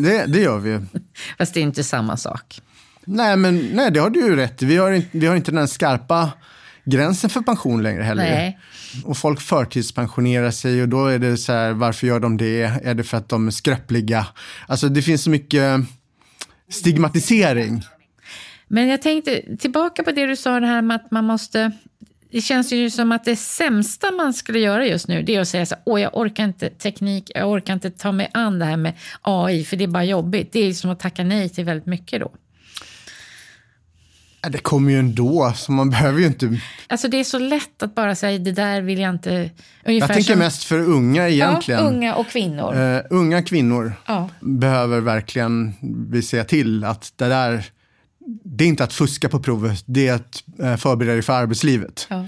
[0.03, 0.79] det, det gör vi.
[1.37, 2.61] Fast det är inte samma sak.
[3.05, 5.67] Nej, men nej, det har du ju rätt Vi har, inte, vi har inte den
[5.67, 6.31] skarpa
[6.87, 8.23] gränsen för pension längre heller.
[8.23, 8.59] Nej.
[9.05, 12.61] Och folk förtidspensionerar sig och då är det så här, varför gör de det?
[12.83, 14.27] Är det för att de är skröpliga?
[14.67, 15.79] Alltså det finns så mycket
[16.69, 17.83] stigmatisering.
[18.67, 21.71] Men jag tänkte tillbaka på det du sa, det här med att man måste
[22.31, 25.47] det känns ju som att det sämsta man skulle göra just nu det är att
[25.47, 28.77] säga så åh jag orkar inte teknik, jag orkar inte ta mig an det här
[28.77, 30.51] med AI för det är bara jobbigt.
[30.51, 32.31] Det är som att tacka nej till väldigt mycket då.
[34.41, 36.59] Det kommer ju ändå, så man behöver ju inte...
[36.87, 39.29] Alltså det är så lätt att bara säga det där vill jag inte...
[39.85, 40.39] Ungefär jag tänker som...
[40.39, 41.81] mest för unga egentligen.
[41.81, 42.75] Ja, unga och kvinnor.
[42.75, 44.29] Uh, unga kvinnor ja.
[44.39, 45.73] behöver verkligen
[46.09, 47.71] vi säga till att det där
[48.43, 52.07] det är inte att fuska på provet, det är att eh, förbereda dig för arbetslivet.
[52.09, 52.27] Ja.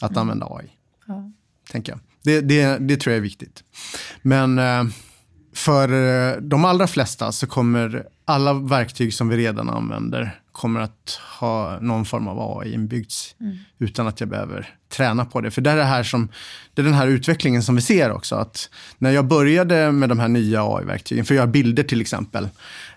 [0.00, 0.70] Att använda AI,
[1.06, 1.32] ja.
[1.70, 2.00] tänker jag.
[2.22, 3.64] Det, det, det, tror jag är viktigt.
[4.22, 4.84] Men eh,
[5.54, 11.20] för eh, de allra flesta så kommer alla verktyg som vi redan använder kommer att
[11.40, 13.58] ha någon form av AI inbyggts mm.
[13.78, 15.50] utan att jag behöver träna på det.
[15.50, 16.28] För det är, det, här som,
[16.74, 18.36] det är den här utvecklingen som vi ser också.
[18.36, 22.48] Att när jag började med de här nya AI-verktygen, för att göra bilder till exempel,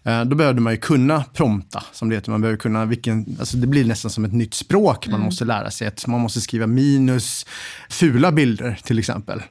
[0.03, 2.31] eh, då behövde man ju kunna prompta, som det heter.
[2.31, 5.25] Man behöver kunna, vilken, alltså det blir nästan som ett nytt språk man mm.
[5.25, 5.87] måste lära sig.
[5.87, 7.45] Att man måste skriva minus
[7.89, 9.41] fula bilder till exempel.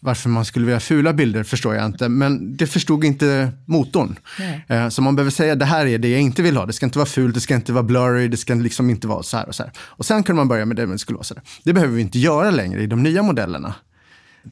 [0.00, 4.18] Varför man skulle vilja fula bilder förstår jag inte, men det förstod inte motorn.
[4.38, 4.64] Nej.
[4.68, 6.66] Eh, så man behöver säga det här är det jag inte vill ha.
[6.66, 9.22] Det ska inte vara fult, det ska inte vara blurry, det ska liksom inte vara
[9.22, 9.72] så här och så här.
[9.78, 11.42] Och sen kunde man börja med det, men det skulle vara så där.
[11.64, 13.74] Det behöver vi inte göra längre i de nya modellerna.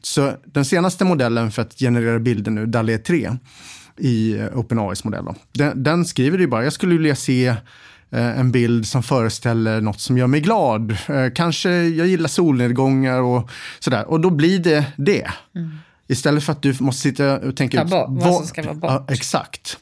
[0.01, 3.37] Så den senaste modellen för att generera bilder nu, DALE 3,
[3.97, 7.55] i OpenAIs modell, den, den skriver ju bara, jag skulle vilja se Eh,
[8.11, 10.91] en bild som föreställer något som gör mig glad.
[10.91, 13.49] Eh, kanske jag gillar solnedgångar och
[13.79, 14.09] sådär.
[14.09, 15.27] Och då blir det det.
[15.55, 15.71] Mm.
[16.07, 18.91] Istället för att du måste sitta och tänka ut vad, vad som ska vara bort.
[18.91, 19.77] Ja, exakt.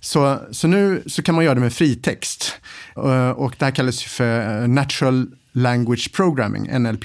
[0.00, 2.60] Så, så nu så kan man göra det med fritext.
[2.96, 7.04] Eh, och det här kallas för Natural Language Programming, NLP.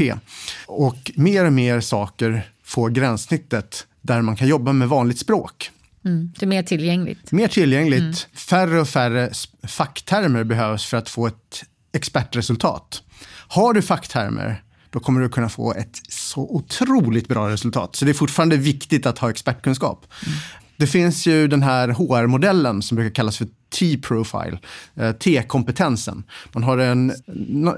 [0.65, 5.72] Och mer och mer saker får gränssnittet där man kan jobba med vanligt språk.
[6.06, 7.32] Mm, det är mer tillgängligt.
[7.32, 8.02] Mer tillgängligt.
[8.02, 8.14] Mm.
[8.34, 9.32] Färre och färre
[9.68, 13.04] facktermer behövs för att få ett expertresultat.
[13.47, 17.95] Har du facktermer, då kommer du kunna få ett så otroligt bra resultat.
[17.95, 20.06] Så det är fortfarande viktigt att ha expertkunskap.
[20.26, 20.38] Mm.
[20.78, 24.59] Det finns ju den här HR-modellen som brukar kallas för T-profile,
[24.95, 26.24] eh, T-kompetensen.
[26.51, 27.13] Man har en,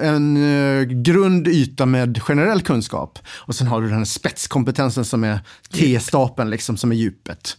[0.01, 5.23] en uh, grund yta med generell kunskap och sen har du den här spetskompetensen som
[5.23, 5.39] är
[5.73, 7.57] T-stapeln, liksom, som är djupet.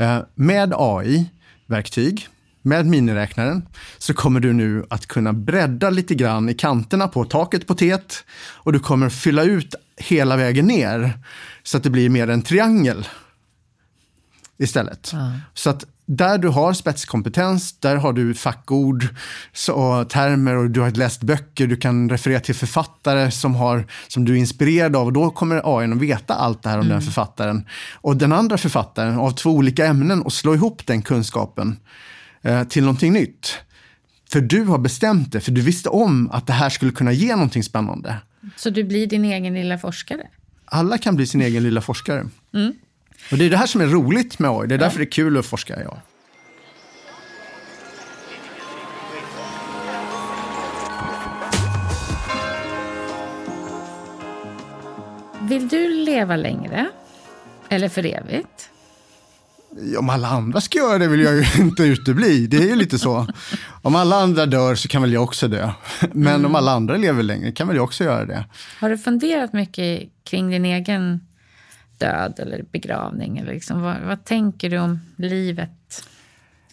[0.00, 2.28] Uh, med AI-verktyg
[2.66, 3.68] med miniräknaren
[3.98, 7.98] så kommer du nu att kunna bredda lite grann i kanterna på taket på T
[8.36, 11.18] och du kommer fylla ut hela vägen ner
[11.62, 13.08] så att det blir mer en triangel
[14.58, 15.10] istället.
[15.12, 15.32] Ja.
[15.54, 19.08] Så att där du har spetskompetens, där har du fackord
[19.72, 24.24] och termer och du har läst böcker, du kan referera till författare som, har, som
[24.24, 26.92] du är inspirerad av och då kommer AI att veta allt det här om mm.
[26.92, 27.66] den författaren.
[27.94, 31.76] Och den andra författaren av två olika ämnen och slå ihop den kunskapen
[32.42, 33.58] eh, till någonting nytt.
[34.32, 37.34] För du har bestämt det, för du visste om att det här skulle kunna ge
[37.34, 38.16] någonting spännande.
[38.56, 40.26] Så du blir din egen lilla forskare?
[40.64, 42.26] Alla kan bli sin egen lilla forskare.
[42.54, 42.72] Mm.
[43.30, 44.66] Och det är det här som är roligt med AI.
[44.66, 46.00] Det är därför det är kul att forska i AI.
[55.48, 56.90] Vill du leva längre?
[57.68, 58.70] Eller för evigt?
[59.98, 62.46] Om alla andra ska göra det vill jag ju inte utebli.
[62.46, 63.26] Det är ju lite så.
[63.82, 65.70] Om alla andra dör så kan väl jag också dö.
[66.12, 66.46] Men mm.
[66.46, 68.44] om alla andra lever längre kan väl jag också göra det.
[68.80, 71.20] Har du funderat mycket kring din egen
[71.98, 73.38] död eller begravning?
[73.38, 76.04] Eller liksom, vad, vad tänker du om livet?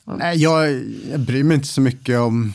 [0.03, 2.53] Nej, jag, jag bryr mig inte så mycket om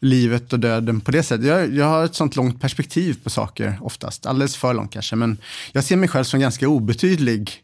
[0.00, 1.46] livet och döden på det sättet.
[1.46, 4.26] Jag, jag har ett sånt långt perspektiv på saker oftast.
[4.26, 5.16] Alldeles för långt kanske.
[5.16, 5.38] Men
[5.72, 7.62] jag ser mig själv som ganska obetydlig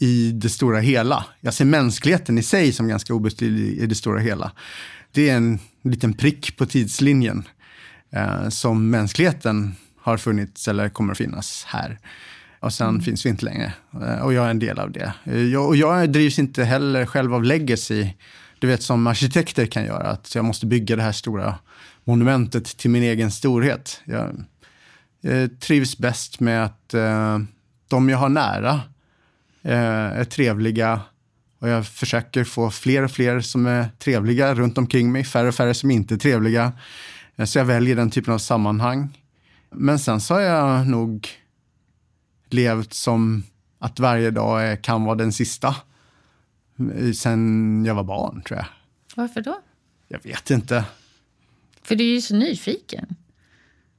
[0.00, 1.24] i det stora hela.
[1.40, 4.52] Jag ser mänskligheten i sig som ganska obetydlig i det stora hela.
[5.12, 7.48] Det är en liten prick på tidslinjen
[8.12, 11.98] eh, som mänskligheten har funnits eller kommer att finnas här.
[12.60, 13.02] Och sen mm.
[13.02, 13.72] finns vi inte längre.
[14.02, 15.12] Eh, och jag är en del av det.
[15.24, 18.08] Eh, jag, och jag drivs inte heller själv av legacy,
[18.58, 20.08] du vet som arkitekter kan göra.
[20.08, 21.54] Att jag måste bygga det här stora
[22.04, 24.00] monumentet till min egen storhet.
[24.04, 24.44] Jag,
[25.20, 27.38] jag trivs bäst med att eh,
[27.88, 28.80] de jag har nära
[29.62, 31.00] eh, är trevliga
[31.60, 35.54] och jag försöker få fler och fler som är trevliga runt omkring mig, färre och
[35.54, 36.72] färre som inte är trevliga.
[37.36, 39.18] Eh, så jag väljer den typen av sammanhang.
[39.70, 41.28] Men sen så har jag nog
[42.54, 43.42] levt som
[43.78, 45.76] att varje dag kan vara den sista.
[47.14, 48.66] Sen jag var barn, tror jag.
[49.14, 49.60] Varför då?
[50.08, 50.84] Jag vet inte.
[51.82, 53.06] För du är ju så nyfiken.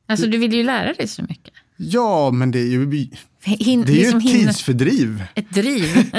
[0.06, 1.54] Alltså, du vill ju lära dig så mycket.
[1.78, 3.10] Ja, men det är ju,
[3.44, 5.24] Hin, det är ju ett tidsfördriv.
[5.36, 6.12] Ett driv.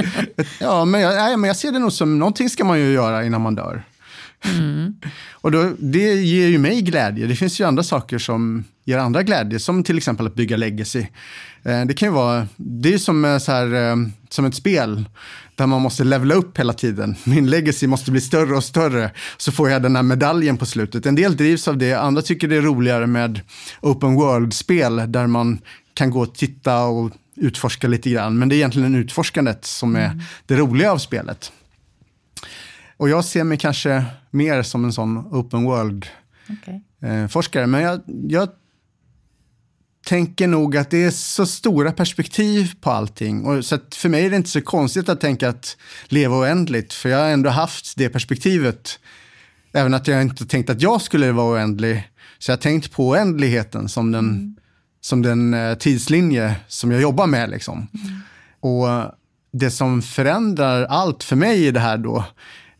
[0.61, 3.25] ja, men jag, nej, men jag ser det nog som någonting ska man ju göra
[3.25, 3.85] innan man dör.
[4.45, 4.95] Mm.
[5.33, 7.27] Och då, det ger ju mig glädje.
[7.27, 11.07] Det finns ju andra saker som ger andra glädje, som till exempel att bygga legacy.
[11.63, 13.97] Eh, det kan ju vara, det är som, eh, så här, eh,
[14.29, 15.05] som ett spel
[15.55, 17.17] där man måste levla upp hela tiden.
[17.25, 21.07] Min legacy måste bli större och större, så får jag den här medaljen på slutet.
[21.07, 23.41] En del drivs av det, andra tycker det är roligare med
[23.81, 25.59] open world-spel där man
[25.95, 28.39] kan gå och titta och utforska lite grann.
[28.39, 30.21] Men det är egentligen utforskandet som är mm.
[30.47, 31.53] det roliga av spelet.
[33.03, 37.63] Och jag ser mig kanske mer som en sån open world-forskare.
[37.63, 37.67] Okay.
[37.67, 38.49] Men jag, jag
[40.07, 43.45] tänker nog att det är så stora perspektiv på allting.
[43.45, 45.77] Och så för mig är det inte så konstigt att tänka att
[46.07, 48.99] leva oändligt, för jag har ändå haft det perspektivet.
[49.73, 52.11] Även att jag inte tänkt att jag skulle vara oändlig.
[52.39, 54.57] Så jag har tänkt på oändligheten som den, mm.
[55.01, 57.51] som den eh, tidslinje som jag jobbar med.
[57.51, 57.89] Liksom.
[57.95, 58.21] Mm.
[58.61, 58.89] Och
[59.53, 62.25] det som förändrar allt för mig i det här då,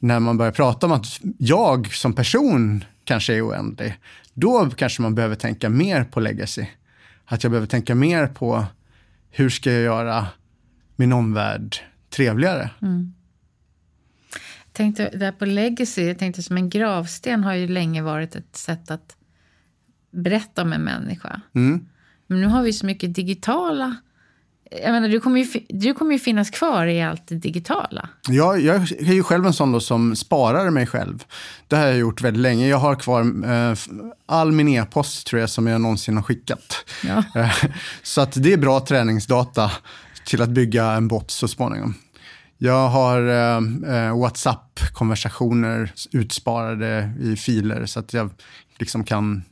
[0.03, 3.99] när man börjar prata om att jag som person kanske är oändlig,
[4.35, 6.67] då kanske man behöver tänka mer på legacy.
[7.25, 8.65] Att jag behöver tänka mer på
[9.31, 10.27] hur ska jag göra
[10.97, 11.77] min omvärld
[12.11, 12.71] trevligare.
[12.83, 13.15] Mm.
[14.73, 18.91] Tänkte där på legacy, jag tänkte som en gravsten har ju länge varit ett sätt
[18.91, 19.17] att
[20.11, 21.41] berätta om en människa.
[21.55, 21.89] Mm.
[22.27, 23.97] Men nu har vi så mycket digitala
[24.83, 28.09] jag menar, du, kommer ju, du kommer ju finnas kvar i allt det digitala.
[28.29, 31.25] Ja, jag är ju själv en sån som sparar mig själv.
[31.69, 32.69] Det har jag gjort väldigt länge.
[32.69, 33.75] Jag har kvar eh,
[34.27, 36.75] all min e-post tror jag som jag någonsin har skickat.
[37.05, 37.25] Ja.
[37.43, 37.65] Eh,
[38.03, 39.71] så att det är bra träningsdata
[40.27, 41.95] till att bygga en bot så småningom.
[42.59, 48.31] Jag har eh, eh WhatsApp-konversationer utsparade i filer så att jag
[48.79, 49.43] liksom kan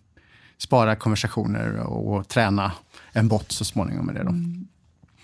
[0.59, 2.73] spara konversationer och, och träna
[3.13, 4.23] en bot så småningom med det.
[4.23, 4.29] Då.
[4.29, 4.67] Mm.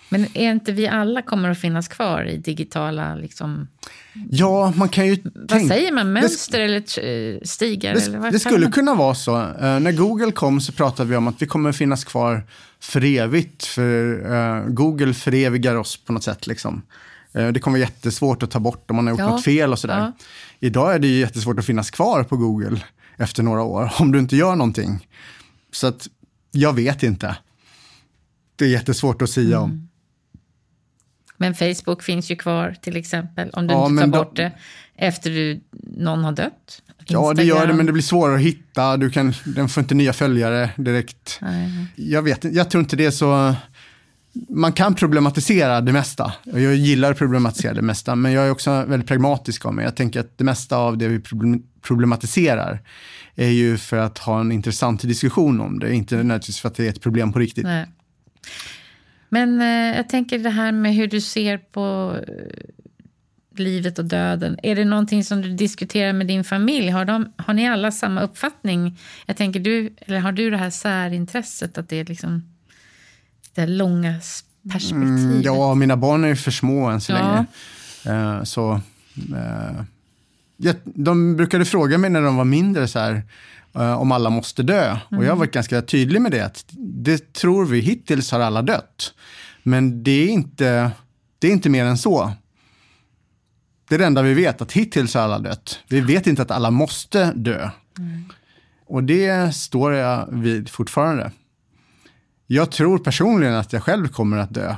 [0.09, 3.69] Men är inte vi alla kommer att finnas kvar i digitala liksom,
[4.31, 5.75] Ja, man kan ju Vad tänka...
[5.75, 6.13] säger man?
[6.13, 7.95] Mönster eller stigar?
[7.95, 8.73] Det, eller det skulle man?
[8.73, 9.37] kunna vara så.
[9.43, 12.47] Eh, när Google kom så pratade vi om att vi kommer finnas kvar
[12.81, 13.65] för evigt.
[13.67, 16.47] För eh, Google förevigar oss på något sätt.
[16.47, 16.83] Liksom.
[17.33, 19.29] Eh, det kommer vara jättesvårt att ta bort om man har gjort Ja.
[19.31, 19.99] något fel och sådär.
[19.99, 20.13] Ja.
[20.61, 22.81] Idag är det ju jättesvårt att finnas kvar på Google
[23.17, 25.09] efter några år om du inte gör någonting.
[25.73, 26.07] Så att
[26.53, 27.37] jag vet inte.
[28.57, 29.89] Det är jättesvårt att säga Mm.
[31.37, 33.51] Men Facebook finns ju kvar till exempel.
[33.51, 34.53] Om du Ja, inte tar då- bort det
[34.97, 35.61] efter du,
[35.97, 36.83] någon har dött.
[37.09, 37.77] Ja, det gör det, Instagram.
[37.77, 38.97] men det blir svårare att hitta.
[38.97, 41.39] Du kan, den får inte nya följare direkt.
[41.43, 41.71] Nej.
[41.97, 43.55] Jag vet jag tror inte det är så...
[44.49, 46.33] Man kan problematisera det mesta.
[46.45, 49.85] Jag gillar att problematisera det mesta, men jag är också väldigt pragmatisk av mig.
[49.85, 52.81] Jag tänker att det mesta av det vi problem- problematiserar
[53.35, 56.85] är ju för att ha en intressant diskussion om det, inte nödvändigtvis för att det
[56.87, 57.65] är ett problem på riktigt.
[57.65, 57.87] Nej.
[59.37, 64.59] Men eh, jag tänker det här med hur du ser på eh, livet och döden.
[64.63, 66.89] Är det någonting som du diskuterar med din familj?
[66.91, 68.99] Har, de, har ni alla samma uppfattning?
[69.27, 72.45] Jag tänker du, eller har du det här särintresset att det är liksom
[73.55, 74.15] det här långa
[74.73, 75.21] perspektivet?
[75.21, 77.19] Mm, ja, mina barn är ju för små än så Ja.
[77.19, 77.47] länge.
[78.37, 78.81] Eh, så,
[79.15, 79.85] jag,
[80.85, 83.23] de brukade fråga mig när de var mindre så här,
[83.75, 84.99] eh, om alla måste dö.
[85.11, 86.41] Och jag har varit ganska tydlig med det.
[86.41, 89.15] Att det tror vi, hittills har alla dött.
[89.63, 90.91] Men det är inte,
[91.39, 92.33] det är inte mer än så.
[93.89, 95.79] Det är det enda vi vet, att hittills har alla dött.
[95.89, 97.71] Vi vet inte att alla måste dö.
[98.87, 101.33] Och det står jag vid fortfarande.
[102.47, 104.77] Jag tror personligen att jag själv kommer att dö.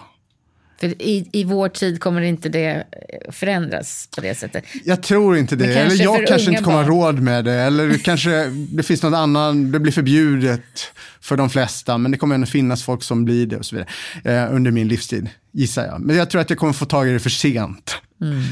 [0.80, 2.84] För i, i vår tid kommer inte det
[3.30, 4.64] förändras på det sättet.
[4.84, 5.74] Jag tror inte det.
[5.74, 7.54] Eller jag kanske inte kommer ha råd med det.
[7.54, 11.98] Eller kanske det finns något annat, det blir förbjudet för de flesta.
[11.98, 14.44] Men det kommer ändå finnas folk som blir det och så vidare.
[14.44, 16.00] Eh, under min livstid, gissar jag.
[16.00, 17.96] Men jag tror att jag kommer få tag i det för sent.
[18.20, 18.42] Mm.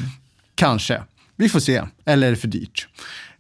[0.55, 1.03] Kanske.
[1.37, 1.83] Vi får se.
[2.05, 2.89] Eller är det för dyrt?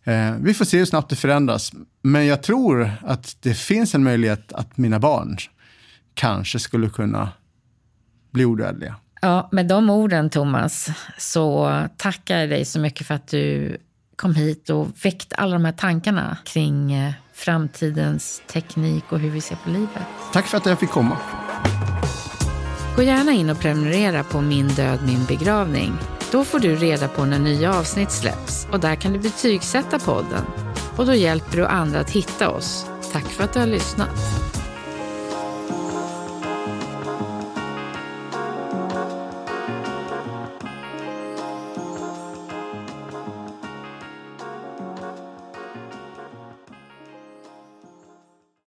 [0.05, 1.72] Eh, vi får se hur snabbt det förändras.
[2.03, 5.37] Men jag tror att det finns en möjlighet att mina barn
[6.14, 7.28] kanske skulle kunna
[8.37, 8.95] bli odödliga.
[9.20, 13.76] Ja, med de orden Thomas så tackar jag dig så mycket för att du
[14.16, 19.41] kom hit och väckte alla de här tankarna kring eh, framtidens teknik och hur vi
[19.41, 20.03] ser på livet.
[20.32, 21.16] Tack för att jag fick komma.
[22.97, 25.93] Gå gärna in och prenumerera på Min död, min begravning.
[26.32, 30.45] Då får du reda på när nya avsnitt släpps och där kan du betygsätta podden.
[30.97, 32.87] Och då hjälper du andra att hitta oss.
[33.12, 34.11] Tack för att du har lyssnat.